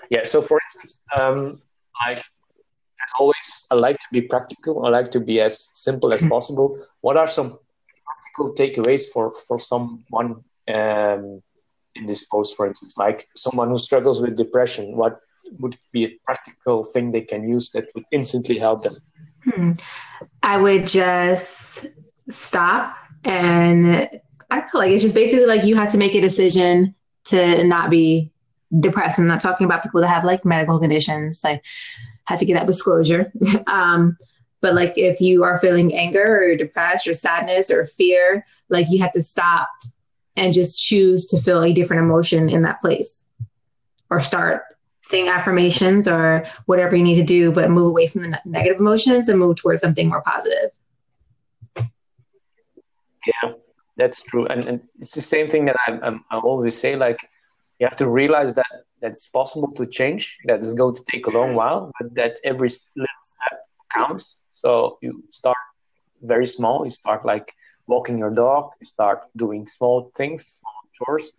Yeah. 0.10 0.24
So, 0.24 0.42
for 0.42 0.60
instance, 0.66 1.02
um, 1.20 1.60
like 2.06 2.20
as 2.20 3.12
always, 3.20 3.66
I 3.72 3.76
like 3.76 3.98
to 4.00 4.08
be 4.12 4.22
practical. 4.22 4.86
I 4.86 4.90
like 4.90 5.12
to 5.12 5.20
be 5.20 5.42
as 5.42 5.70
simple 5.74 6.14
as 6.14 6.22
possible. 6.30 6.78
What 7.02 7.18
are 7.18 7.28
some 7.28 7.58
practical 8.06 8.56
takeaways 8.56 9.10
for 9.12 9.34
for 9.48 9.58
someone 9.60 10.44
um, 10.68 11.42
in 11.96 12.06
this 12.06 12.26
post, 12.26 12.56
for 12.56 12.66
instance, 12.68 12.98
like 12.98 13.28
someone 13.36 13.70
who 13.70 13.78
struggles 13.78 14.22
with 14.22 14.36
depression? 14.36 14.96
What 14.96 15.20
would 15.60 15.78
be 15.92 16.06
a 16.06 16.20
practical 16.26 16.84
thing 16.84 17.12
they 17.12 17.22
can 17.22 17.48
use 17.48 17.70
that 17.72 17.90
would 17.96 18.06
instantly 18.12 18.58
help 18.58 18.84
them? 18.84 18.94
Hmm. 19.44 19.72
I 20.42 20.58
would 20.58 20.88
just 20.88 21.86
stop 22.30 22.96
and 23.24 24.10
I 24.50 24.62
feel 24.62 24.82
like 24.82 24.92
it's 24.92 25.04
just 25.04 25.16
basically 25.16 25.46
like 25.46 25.64
you 25.64 25.76
have 25.76 25.92
to 25.92 25.98
make 25.98 26.16
a 26.16 26.22
decision 26.22 26.96
to 27.26 27.64
not 27.64 27.90
be 27.90 28.32
depressed. 28.80 29.20
I'm 29.20 29.28
not 29.28 29.42
talking 29.42 29.66
about 29.66 29.84
people 29.84 30.02
that 30.02 30.08
have 30.08 30.24
like 30.24 30.46
medical 30.46 30.80
conditions. 30.80 31.42
I 31.44 31.62
had 32.26 32.40
to 32.40 32.46
get 32.46 32.56
that 32.56 32.68
disclosure. 32.68 33.32
um, 33.68 34.18
but 34.62 34.74
like 34.74 34.94
if 34.96 35.20
you 35.20 35.44
are 35.44 35.60
feeling 35.60 35.94
anger 35.94 36.44
or 36.44 36.56
depressed 36.56 37.08
or 37.08 37.14
sadness 37.14 37.70
or 37.70 37.86
fear, 37.86 38.46
like 38.70 38.88
you 38.90 39.02
have 39.02 39.12
to 39.14 39.22
stop 39.22 39.70
and 40.36 40.54
just 40.54 40.82
choose 40.82 41.26
to 41.28 41.40
feel 41.40 41.62
a 41.62 41.74
different 41.74 42.04
emotion 42.04 42.50
in 42.50 42.62
that 42.64 42.80
place 42.82 43.26
or 44.10 44.20
start 44.20 44.64
saying 45.04 45.28
affirmations 45.28 46.08
or 46.08 46.46
whatever 46.66 46.96
you 46.96 47.04
need 47.04 47.16
to 47.16 47.24
do, 47.24 47.52
but 47.52 47.70
move 47.70 47.88
away 47.88 48.08
from 48.08 48.24
the 48.24 48.42
negative 48.46 48.80
emotions 48.80 49.30
and 49.30 49.38
move 49.38 49.56
towards 49.58 49.82
something 49.82 50.10
more 50.10 50.22
positive. 50.22 50.72
Yeah, 53.26 53.54
that's 53.96 54.22
true. 54.24 54.46
And, 54.48 54.68
and 54.68 54.82
it's 55.00 55.14
the 55.14 55.22
same 55.22 55.48
thing 55.48 55.66
that 55.66 55.78
I, 55.88 55.94
I, 55.94 56.10
I 56.32 56.40
always 56.40 56.78
say, 56.78 56.96
like, 56.96 57.20
you 57.80 57.88
have 57.88 57.98
to 57.98 58.10
realize 58.10 58.54
that 58.54 58.72
that's 59.02 59.28
possible 59.30 59.72
to 59.74 59.86
change, 59.86 60.38
that 60.46 60.60
is 60.60 60.74
going 60.74 60.96
to 60.96 61.04
take 61.12 61.28
a 61.28 61.30
long 61.30 61.56
while, 61.56 61.92
but 62.00 62.16
that 62.16 62.38
every 62.44 62.70
little 62.96 63.22
step 63.22 63.62
counts. 63.94 64.38
So 64.52 64.98
you 65.02 65.24
start 65.30 65.58
very 66.22 66.46
small. 66.46 66.86
You 66.86 66.92
start 66.92 67.26
like 67.26 67.54
walking 67.88 68.18
your 68.18 68.32
dog, 68.32 68.72
you 68.80 68.86
start 68.86 69.26
doing 69.36 69.68
small 69.68 70.12
things, 70.16 70.60
small 70.60 70.74
chores. 70.94 71.34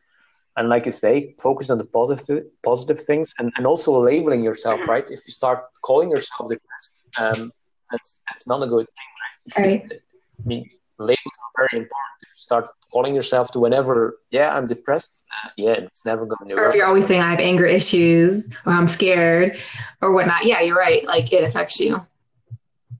And 0.57 0.69
like 0.69 0.87
you 0.87 0.93
say, 0.93 1.35
focus 1.43 1.69
on 1.71 1.79
the 1.79 1.85
positive 1.85 2.45
positive 2.62 3.01
things 3.01 3.35
and, 3.38 3.53
and 3.57 3.67
also 3.67 3.99
labeling 3.99 4.43
yourself, 4.43 4.87
right? 4.87 5.05
If 5.05 5.21
you 5.27 5.33
start 5.33 5.64
calling 5.83 6.11
yourself 6.11 6.49
depressed, 6.49 7.05
um, 7.21 7.51
that's 7.90 8.23
that's 8.29 8.47
not 8.47 8.62
a 8.62 8.67
good 8.67 8.87
thing, 8.87 9.11
right? 9.23 9.83
Right. 9.83 9.93
I 9.93 10.47
mean, 10.47 10.71
labels 10.99 11.19
are 11.43 11.69
very 11.69 11.83
important. 11.83 12.14
If 12.23 12.29
you 12.29 12.38
start 12.38 12.69
calling 12.93 13.14
yourself 13.14 13.51
to 13.53 13.59
whenever, 13.59 14.19
yeah, 14.31 14.57
I'm 14.57 14.67
depressed, 14.67 15.25
uh, 15.45 15.49
yeah, 15.57 15.73
it's 15.73 16.05
never 16.05 16.25
going 16.25 16.49
to 16.49 16.55
work. 16.55 16.64
Or 16.64 16.69
if 16.69 16.75
you're 16.77 16.87
always 16.87 17.07
saying 17.07 17.23
I 17.23 17.31
have 17.31 17.40
anger 17.40 17.67
issues 17.67 18.49
or 18.64 18.73
I'm 18.73 18.88
scared 18.88 19.59
or 20.01 20.12
whatnot, 20.12 20.45
yeah, 20.45 20.61
you're 20.61 20.77
right. 20.77 21.05
Like 21.05 21.33
it 21.33 21.43
affects 21.43 21.81
you. 21.81 22.01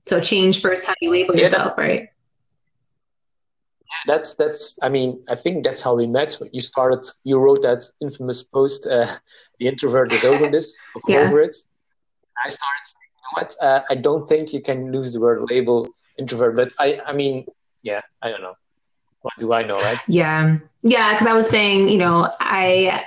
So 0.05 0.19
change 0.19 0.61
first 0.61 0.85
how 0.85 0.93
you 1.01 1.09
label 1.09 1.35
yeah, 1.35 1.43
yourself, 1.43 1.75
that, 1.77 1.81
right? 1.81 2.09
That's 4.07 4.35
that's. 4.35 4.77
I 4.81 4.89
mean, 4.89 5.23
I 5.29 5.35
think 5.35 5.63
that's 5.63 5.81
how 5.81 5.95
we 5.95 6.07
met. 6.07 6.37
You 6.51 6.61
started. 6.61 7.03
You 7.23 7.39
wrote 7.39 7.61
that 7.63 7.83
infamous 8.01 8.43
post, 8.43 8.87
uh, 8.87 9.07
"The 9.59 9.67
introvert 9.67 10.11
is 10.13 10.23
over 10.23 10.47
this, 10.49 10.77
yeah. 11.07 11.17
over 11.17 11.41
it." 11.41 11.55
I 12.43 12.49
started 12.49 12.83
saying, 12.83 13.09
you 13.15 13.21
know 13.23 13.41
what? 13.41 13.55
Uh, 13.61 13.81
I 13.89 13.95
don't 13.95 14.27
think 14.27 14.53
you 14.53 14.61
can 14.61 14.91
lose 14.91 15.13
the 15.13 15.19
word 15.19 15.41
label 15.49 15.87
introvert, 16.17 16.55
but 16.55 16.73
I, 16.79 17.01
I 17.05 17.13
mean, 17.13 17.45
yeah, 17.81 18.01
I 18.21 18.29
don't 18.29 18.41
know. 18.41 18.55
What 19.21 19.33
do 19.37 19.53
I 19.53 19.63
know, 19.63 19.77
right? 19.81 19.99
Yeah. 20.07 20.57
Yeah. 20.83 21.17
Cause 21.17 21.27
I 21.27 21.33
was 21.33 21.49
saying, 21.49 21.89
you 21.89 21.97
know, 21.97 22.31
I 22.39 23.03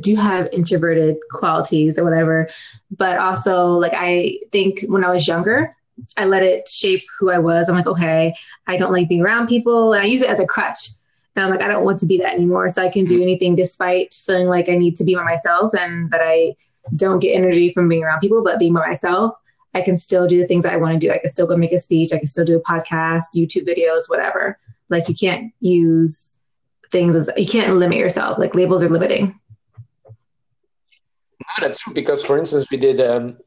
do 0.00 0.16
have 0.16 0.48
introverted 0.52 1.18
qualities 1.30 1.98
or 1.98 2.04
whatever, 2.04 2.48
but 2.90 3.18
also 3.18 3.68
like 3.68 3.92
I 3.94 4.38
think 4.50 4.80
when 4.88 5.04
I 5.04 5.10
was 5.10 5.28
younger, 5.28 5.76
I 6.16 6.26
let 6.26 6.42
it 6.42 6.68
shape 6.68 7.02
who 7.18 7.30
I 7.30 7.38
was. 7.38 7.68
I'm 7.68 7.76
like, 7.76 7.86
okay, 7.86 8.34
I 8.66 8.76
don't 8.76 8.92
like 8.92 9.08
being 9.08 9.22
around 9.22 9.48
people. 9.48 9.92
And 9.92 10.02
I 10.02 10.06
use 10.06 10.22
it 10.22 10.30
as 10.30 10.40
a 10.40 10.46
crutch. 10.46 10.88
And 11.36 11.44
I'm 11.44 11.50
like, 11.50 11.62
I 11.62 11.68
don't 11.68 11.84
want 11.84 11.98
to 12.00 12.06
be 12.06 12.18
that 12.18 12.34
anymore. 12.34 12.68
So 12.68 12.82
I 12.82 12.88
can 12.88 13.04
do 13.04 13.22
anything 13.22 13.54
despite 13.54 14.14
feeling 14.14 14.48
like 14.48 14.68
I 14.68 14.76
need 14.76 14.96
to 14.96 15.04
be 15.04 15.14
by 15.14 15.24
myself 15.24 15.72
and 15.74 16.10
that 16.10 16.20
I 16.22 16.54
don't 16.96 17.20
get 17.20 17.34
energy 17.34 17.72
from 17.72 17.88
being 17.88 18.02
around 18.02 18.20
people, 18.20 18.42
but 18.42 18.58
being 18.58 18.74
by 18.74 18.86
myself. 18.86 19.34
I 19.72 19.82
can 19.82 19.96
still 19.96 20.26
do 20.26 20.38
the 20.38 20.46
things 20.46 20.64
that 20.64 20.72
I 20.72 20.76
want 20.76 20.94
to 20.94 20.98
do. 20.98 21.12
I 21.12 21.18
can 21.18 21.30
still 21.30 21.46
go 21.46 21.56
make 21.56 21.72
a 21.72 21.78
speech. 21.78 22.12
I 22.12 22.18
can 22.18 22.26
still 22.26 22.44
do 22.44 22.56
a 22.56 22.62
podcast, 22.62 23.26
YouTube 23.36 23.68
videos, 23.68 24.08
whatever. 24.08 24.58
Like 24.88 25.08
you 25.08 25.14
can't 25.14 25.52
use 25.60 26.38
things 26.90 27.14
as 27.14 27.30
you 27.36 27.46
can't 27.46 27.76
limit 27.76 27.98
yourself. 27.98 28.38
Like 28.38 28.56
labels 28.56 28.82
are 28.82 28.88
limiting. 28.88 29.38
No, 30.06 31.66
that's 31.66 31.78
true. 31.78 31.94
Because 31.94 32.24
for 32.24 32.36
instance, 32.36 32.68
we 32.70 32.76
did 32.76 33.00
um, 33.00 33.38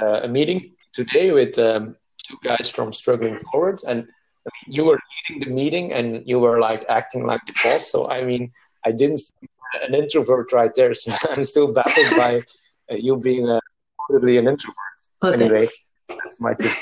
uh, 0.00 0.20
a 0.24 0.28
meeting 0.28 0.73
today 0.94 1.32
with 1.32 1.58
um, 1.58 1.96
two 2.26 2.38
guys 2.42 2.70
from 2.70 2.92
Struggling 2.92 3.36
Forwards, 3.38 3.84
and 3.84 4.00
I 4.00 4.50
mean, 4.66 4.74
you 4.74 4.84
were 4.84 4.98
leading 5.28 5.48
the 5.48 5.54
meeting 5.54 5.92
and 5.92 6.26
you 6.26 6.38
were 6.38 6.58
like 6.58 6.84
acting 6.88 7.26
like 7.26 7.40
the 7.46 7.54
boss. 7.62 7.90
So 7.90 8.08
I 8.08 8.24
mean, 8.24 8.52
I 8.84 8.92
didn't 8.92 9.18
see 9.18 9.48
an 9.82 9.94
introvert 9.94 10.52
right 10.52 10.72
there. 10.74 10.94
So 10.94 11.12
I'm 11.30 11.44
still 11.44 11.72
baffled 11.72 12.16
by 12.16 12.42
uh, 12.90 12.96
you 12.96 13.16
being 13.16 13.48
a 13.48 13.60
probably 14.08 14.38
an 14.38 14.48
introvert. 14.48 14.76
Well, 15.22 15.32
anyway, 15.32 15.66
thanks. 15.66 15.80
that's 16.08 16.40
my 16.40 16.54
tip. 16.54 16.72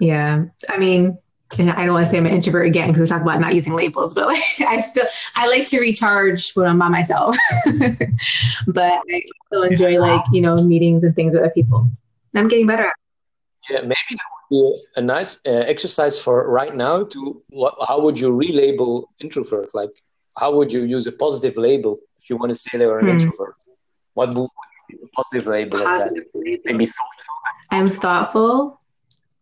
Yeah, 0.00 0.46
I 0.68 0.78
mean, 0.78 1.18
and 1.58 1.70
I 1.70 1.84
don't 1.84 1.94
want 1.94 2.06
to 2.06 2.10
say 2.10 2.18
I'm 2.18 2.26
an 2.26 2.32
introvert 2.32 2.66
again 2.66 2.88
because 2.88 3.00
we 3.02 3.06
talk 3.06 3.22
about 3.22 3.40
not 3.40 3.54
using 3.54 3.74
labels, 3.74 4.14
but 4.14 4.26
like, 4.26 4.42
I 4.60 4.80
still 4.80 5.06
I 5.36 5.48
like 5.48 5.66
to 5.68 5.80
recharge 5.80 6.52
when 6.54 6.66
I'm 6.68 6.78
by 6.78 6.88
myself. 6.88 7.36
but 8.66 9.00
I 9.10 9.22
still 9.46 9.62
enjoy 9.62 10.00
like 10.00 10.24
you 10.32 10.40
know 10.40 10.56
meetings 10.62 11.04
and 11.04 11.14
things 11.14 11.34
with 11.34 11.42
other 11.42 11.52
people. 11.52 11.84
I'm 12.34 12.48
getting 12.48 12.66
better. 12.66 12.92
Yeah, 13.70 13.80
maybe 13.80 13.94
that 14.10 14.30
would 14.50 14.72
be 14.72 14.82
a 14.96 15.00
nice 15.00 15.40
uh, 15.46 15.50
exercise 15.50 16.20
for 16.20 16.48
right 16.50 16.74
now. 16.74 17.04
To 17.04 17.42
what, 17.48 17.74
how 17.88 18.00
would 18.00 18.18
you 18.18 18.30
relabel 18.30 19.04
introvert? 19.20 19.74
Like, 19.74 19.90
how 20.36 20.54
would 20.54 20.72
you 20.72 20.82
use 20.82 21.06
a 21.06 21.12
positive 21.12 21.56
label 21.56 21.98
if 22.20 22.28
you 22.28 22.36
want 22.36 22.50
to 22.50 22.54
say 22.54 22.76
they 22.78 22.86
were 22.86 22.98
an 22.98 23.06
hmm. 23.06 23.12
introvert? 23.12 23.56
What 24.14 24.34
would 24.34 24.50
positive 25.12 25.46
label 25.46 25.78
positive 25.80 26.24
label. 26.34 26.62
Maybe 26.64 26.86
thoughtful. 26.86 27.34
I'm 27.70 27.86
thoughtful. 27.86 28.80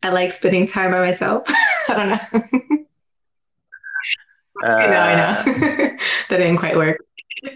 I 0.03 0.11
like 0.11 0.33
spending 0.33 0.67
time 0.67 0.91
by 0.91 1.01
myself. 1.01 1.45
I 1.89 1.95
don't 1.95 2.09
know. 2.09 2.19
uh, 4.65 4.67
I 4.67 4.87
know, 4.87 5.01
I 5.01 5.15
know. 5.15 5.43
that 6.29 6.37
didn't 6.37 6.57
quite 6.57 6.77
work. 6.77 6.99
Yeah. 7.43 7.53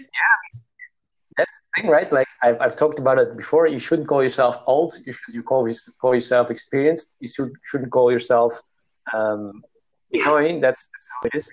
That's 1.37 1.61
the 1.61 1.81
thing, 1.81 1.91
right? 1.91 2.11
Like 2.11 2.27
I've, 2.41 2.59
I've 2.59 2.75
talked 2.75 2.99
about 2.99 3.19
it 3.19 3.37
before. 3.37 3.67
You 3.67 3.79
shouldn't 3.79 4.07
call 4.07 4.23
yourself 4.23 4.63
old. 4.65 4.95
You 5.05 5.13
should 5.13 5.35
you 5.35 5.43
call, 5.43 5.69
call 6.01 6.15
yourself 6.15 6.49
experienced. 6.49 7.15
You 7.19 7.27
should, 7.27 7.51
shouldn't 7.63 7.91
call 7.91 8.11
yourself, 8.11 8.59
um, 9.13 9.63
you 10.09 10.23
know 10.23 10.33
what 10.33 10.43
I 10.43 10.47
mean? 10.47 10.61
That's, 10.61 10.87
that's 10.87 11.09
how 11.13 11.27
it 11.27 11.35
is. 11.35 11.51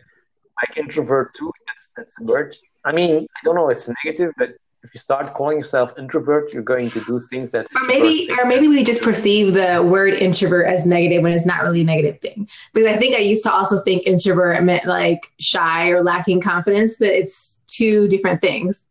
Like 0.62 0.78
introvert 0.78 1.34
too. 1.34 1.52
That's 1.66 1.90
that's 1.96 2.20
a 2.20 2.24
word. 2.24 2.56
I 2.84 2.92
mean, 2.92 3.26
I 3.36 3.40
don't 3.42 3.56
know. 3.56 3.70
It's 3.70 3.90
negative, 4.04 4.32
but 4.38 4.50
if 4.84 4.94
you 4.94 5.00
start 5.00 5.32
calling 5.34 5.56
yourself 5.56 5.98
introvert, 5.98 6.52
you're 6.52 6.62
going 6.62 6.90
to 6.90 7.02
do 7.04 7.18
things 7.18 7.50
that 7.52 7.66
or 7.74 7.84
maybe 7.88 8.30
or 8.38 8.44
maybe 8.44 8.68
we 8.68 8.84
just 8.84 9.02
perceive 9.02 9.54
the 9.54 9.82
word 9.82 10.14
introvert 10.14 10.66
as 10.66 10.86
negative 10.86 11.22
when 11.22 11.32
it's 11.32 11.46
not 11.46 11.62
really 11.62 11.80
a 11.80 11.84
negative 11.84 12.20
thing. 12.20 12.46
Because 12.72 12.94
I 12.94 12.96
think 12.96 13.16
I 13.16 13.20
used 13.20 13.42
to 13.44 13.52
also 13.52 13.80
think 13.80 14.06
introvert 14.06 14.62
meant 14.62 14.84
like 14.84 15.26
shy 15.40 15.88
or 15.88 16.02
lacking 16.02 16.40
confidence, 16.40 16.98
but 16.98 17.08
it's 17.08 17.62
two 17.66 18.06
different 18.08 18.40
things. 18.40 18.86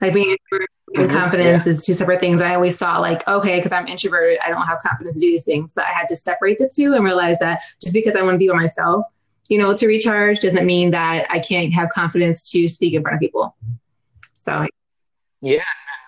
Like 0.00 0.12
being 0.12 0.30
introvert 0.30 0.68
and 0.94 1.08
mm-hmm, 1.08 1.16
confidence 1.16 1.66
yeah. 1.66 1.72
is 1.72 1.84
two 1.84 1.94
separate 1.94 2.20
things. 2.20 2.40
I 2.40 2.54
always 2.54 2.76
thought 2.76 3.00
like, 3.00 3.26
okay, 3.26 3.56
because 3.56 3.72
I'm 3.72 3.86
introverted, 3.86 4.38
I 4.44 4.48
don't 4.48 4.66
have 4.66 4.78
confidence 4.80 5.16
to 5.16 5.20
do 5.20 5.30
these 5.30 5.44
things. 5.44 5.72
But 5.74 5.86
I 5.86 5.90
had 5.90 6.08
to 6.08 6.16
separate 6.16 6.58
the 6.58 6.70
two 6.72 6.94
and 6.94 7.04
realize 7.04 7.38
that 7.38 7.62
just 7.80 7.94
because 7.94 8.14
I 8.16 8.22
want 8.22 8.34
to 8.34 8.38
be 8.38 8.48
by 8.48 8.54
myself, 8.54 9.06
you 9.48 9.58
know, 9.58 9.74
to 9.74 9.86
recharge 9.86 10.40
doesn't 10.40 10.66
mean 10.66 10.90
that 10.90 11.26
I 11.30 11.38
can't 11.38 11.72
have 11.72 11.88
confidence 11.90 12.50
to 12.50 12.68
speak 12.68 12.94
in 12.94 13.02
front 13.02 13.14
of 13.14 13.20
people. 13.20 13.56
So 14.34 14.66
yeah, 15.40 15.62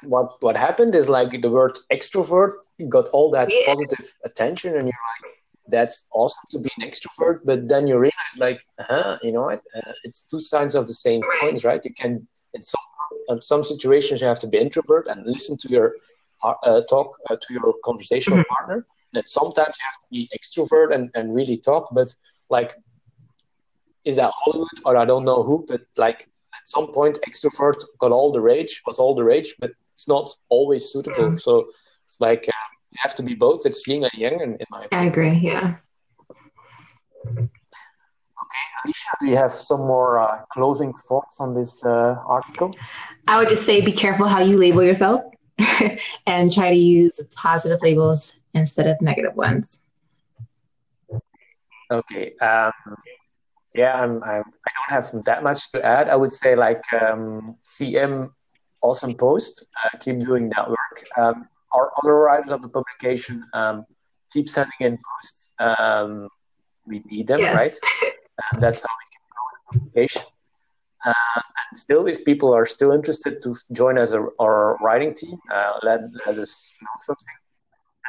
what 0.04 0.42
what 0.42 0.56
happened 0.56 0.94
is 0.94 1.08
like 1.08 1.40
the 1.40 1.50
word 1.50 1.78
extrovert 1.92 2.52
got 2.88 3.08
all 3.08 3.30
that 3.30 3.52
yeah. 3.52 3.66
positive 3.66 4.06
attention, 4.24 4.74
and 4.74 4.84
you're 4.84 5.04
like, 5.22 5.32
that's 5.68 6.06
awesome 6.14 6.44
to 6.50 6.58
be 6.58 6.70
an 6.78 6.88
extrovert. 6.88 7.40
But 7.44 7.68
then 7.68 7.86
you 7.86 7.98
realize, 7.98 8.38
like, 8.38 8.60
huh, 8.78 9.18
you 9.22 9.32
know 9.32 9.42
what? 9.42 9.62
Uh, 9.74 9.92
it's 10.04 10.26
two 10.26 10.40
sides 10.40 10.74
of 10.74 10.86
the 10.86 10.94
same 10.94 11.20
coin, 11.40 11.56
right? 11.64 11.84
You 11.84 11.92
can 11.92 12.26
in 12.54 12.62
some 12.62 12.82
in 13.28 13.40
some 13.40 13.64
situations 13.64 14.20
you 14.20 14.26
have 14.26 14.40
to 14.40 14.46
be 14.46 14.58
introvert 14.58 15.08
and 15.08 15.26
listen 15.26 15.56
to 15.58 15.68
your 15.68 15.94
uh, 16.44 16.82
talk 16.88 17.16
uh, 17.30 17.36
to 17.36 17.54
your 17.54 17.74
conversational 17.84 18.38
mm-hmm. 18.38 18.54
partner, 18.54 18.86
that 19.12 19.28
sometimes 19.28 19.76
you 19.78 19.84
have 19.84 20.00
to 20.00 20.08
be 20.10 20.28
extrovert 20.36 20.94
and, 20.94 21.10
and 21.14 21.34
really 21.34 21.56
talk, 21.56 21.88
but 21.92 22.14
like, 22.50 22.72
is 24.04 24.16
that 24.16 24.32
Hollywood 24.34 24.68
or 24.84 24.96
I 24.96 25.04
don't 25.04 25.24
know 25.24 25.42
who, 25.42 25.64
but 25.66 25.82
like 25.96 26.28
at 26.54 26.66
some 26.66 26.92
point, 26.92 27.18
extrovert 27.28 27.82
got 27.98 28.12
all 28.12 28.32
the 28.32 28.40
rage, 28.40 28.82
was 28.86 28.98
all 28.98 29.14
the 29.14 29.24
rage, 29.24 29.54
but 29.58 29.72
it's 29.92 30.06
not 30.08 30.30
always 30.48 30.84
suitable. 30.92 31.30
Mm. 31.30 31.40
So 31.40 31.66
it's 32.04 32.20
like 32.20 32.44
uh, 32.48 32.66
you 32.90 32.98
have 32.98 33.14
to 33.16 33.22
be 33.22 33.34
both. 33.34 33.64
It's 33.64 33.86
yin 33.88 34.04
and 34.04 34.12
yang, 34.14 34.40
in, 34.40 34.52
in 34.54 34.66
my 34.70 34.84
opinion. 34.84 35.04
I 35.04 35.04
agree. 35.06 35.32
Yeah. 35.32 35.76
Okay, 38.46 38.66
Alicia, 38.84 39.08
do 39.20 39.26
you 39.26 39.36
have 39.36 39.50
some 39.50 39.80
more 39.80 40.18
uh, 40.18 40.42
closing 40.52 40.92
thoughts 40.92 41.40
on 41.40 41.52
this 41.52 41.84
uh, 41.84 42.14
article? 42.26 42.72
I 43.26 43.38
would 43.38 43.48
just 43.48 43.66
say 43.66 43.80
be 43.80 43.92
careful 43.92 44.28
how 44.28 44.40
you 44.40 44.56
label 44.56 44.84
yourself 44.84 45.22
and 46.26 46.52
try 46.52 46.70
to 46.70 46.76
use 46.76 47.20
positive 47.34 47.82
labels 47.82 48.40
instead 48.54 48.86
of 48.86 49.00
negative 49.00 49.34
ones. 49.34 49.82
Okay. 51.90 52.34
Um, 52.40 52.72
yeah, 53.74 53.94
I'm, 53.94 54.22
I'm, 54.22 54.44
I 54.44 54.70
don't 54.74 54.90
have 54.90 55.24
that 55.24 55.42
much 55.42 55.70
to 55.72 55.84
add. 55.84 56.08
I 56.08 56.14
would 56.16 56.32
say 56.32 56.54
like 56.54 56.84
um, 56.92 57.56
CM, 57.68 58.30
awesome 58.82 59.14
post. 59.14 59.66
Uh, 59.84 59.98
keep 59.98 60.20
doing 60.20 60.50
that 60.50 60.68
work. 60.68 61.04
Um, 61.16 61.48
our 61.72 61.90
other 62.02 62.14
writers 62.14 62.52
of 62.52 62.62
the 62.62 62.68
publication 62.68 63.44
um, 63.54 63.84
keep 64.32 64.48
sending 64.48 64.80
in 64.80 64.98
posts. 64.98 65.54
Um, 65.58 66.28
we 66.86 67.02
need 67.10 67.26
them, 67.26 67.40
yes. 67.40 67.54
right? 67.56 68.12
and 68.52 68.62
that's 68.62 68.82
how 68.82 68.94
we 69.00 69.06
can 69.12 69.22
grow 69.32 69.46
the 69.52 69.78
publication. 69.78 70.22
Uh, 71.04 71.40
and 71.70 71.78
still, 71.78 72.06
if 72.06 72.24
people 72.24 72.52
are 72.52 72.66
still 72.66 72.92
interested 72.92 73.42
to 73.42 73.54
join 73.72 73.98
as 73.98 74.12
a, 74.12 74.26
our 74.40 74.76
writing 74.82 75.14
team, 75.14 75.38
uh, 75.52 75.78
let, 75.82 76.00
let 76.26 76.36
us 76.38 76.76
know 76.82 76.88
something. 76.98 77.34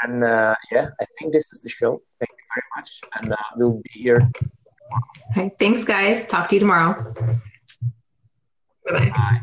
And 0.03 0.23
uh, 0.23 0.55
yeah, 0.71 0.89
I 1.01 1.05
think 1.17 1.33
this 1.33 1.51
is 1.53 1.61
the 1.61 1.69
show. 1.69 2.01
Thank 2.19 2.31
you 2.31 2.45
very 2.53 2.65
much. 2.75 3.01
And 3.15 3.33
uh, 3.33 3.37
we'll 3.55 3.81
be 3.83 3.89
here. 3.93 4.29
Okay, 5.31 5.51
thanks, 5.59 5.83
guys. 5.83 6.25
Talk 6.25 6.49
to 6.49 6.55
you 6.55 6.59
tomorrow. 6.59 7.13
Bye-bye. 8.85 9.09
bye 9.09 9.41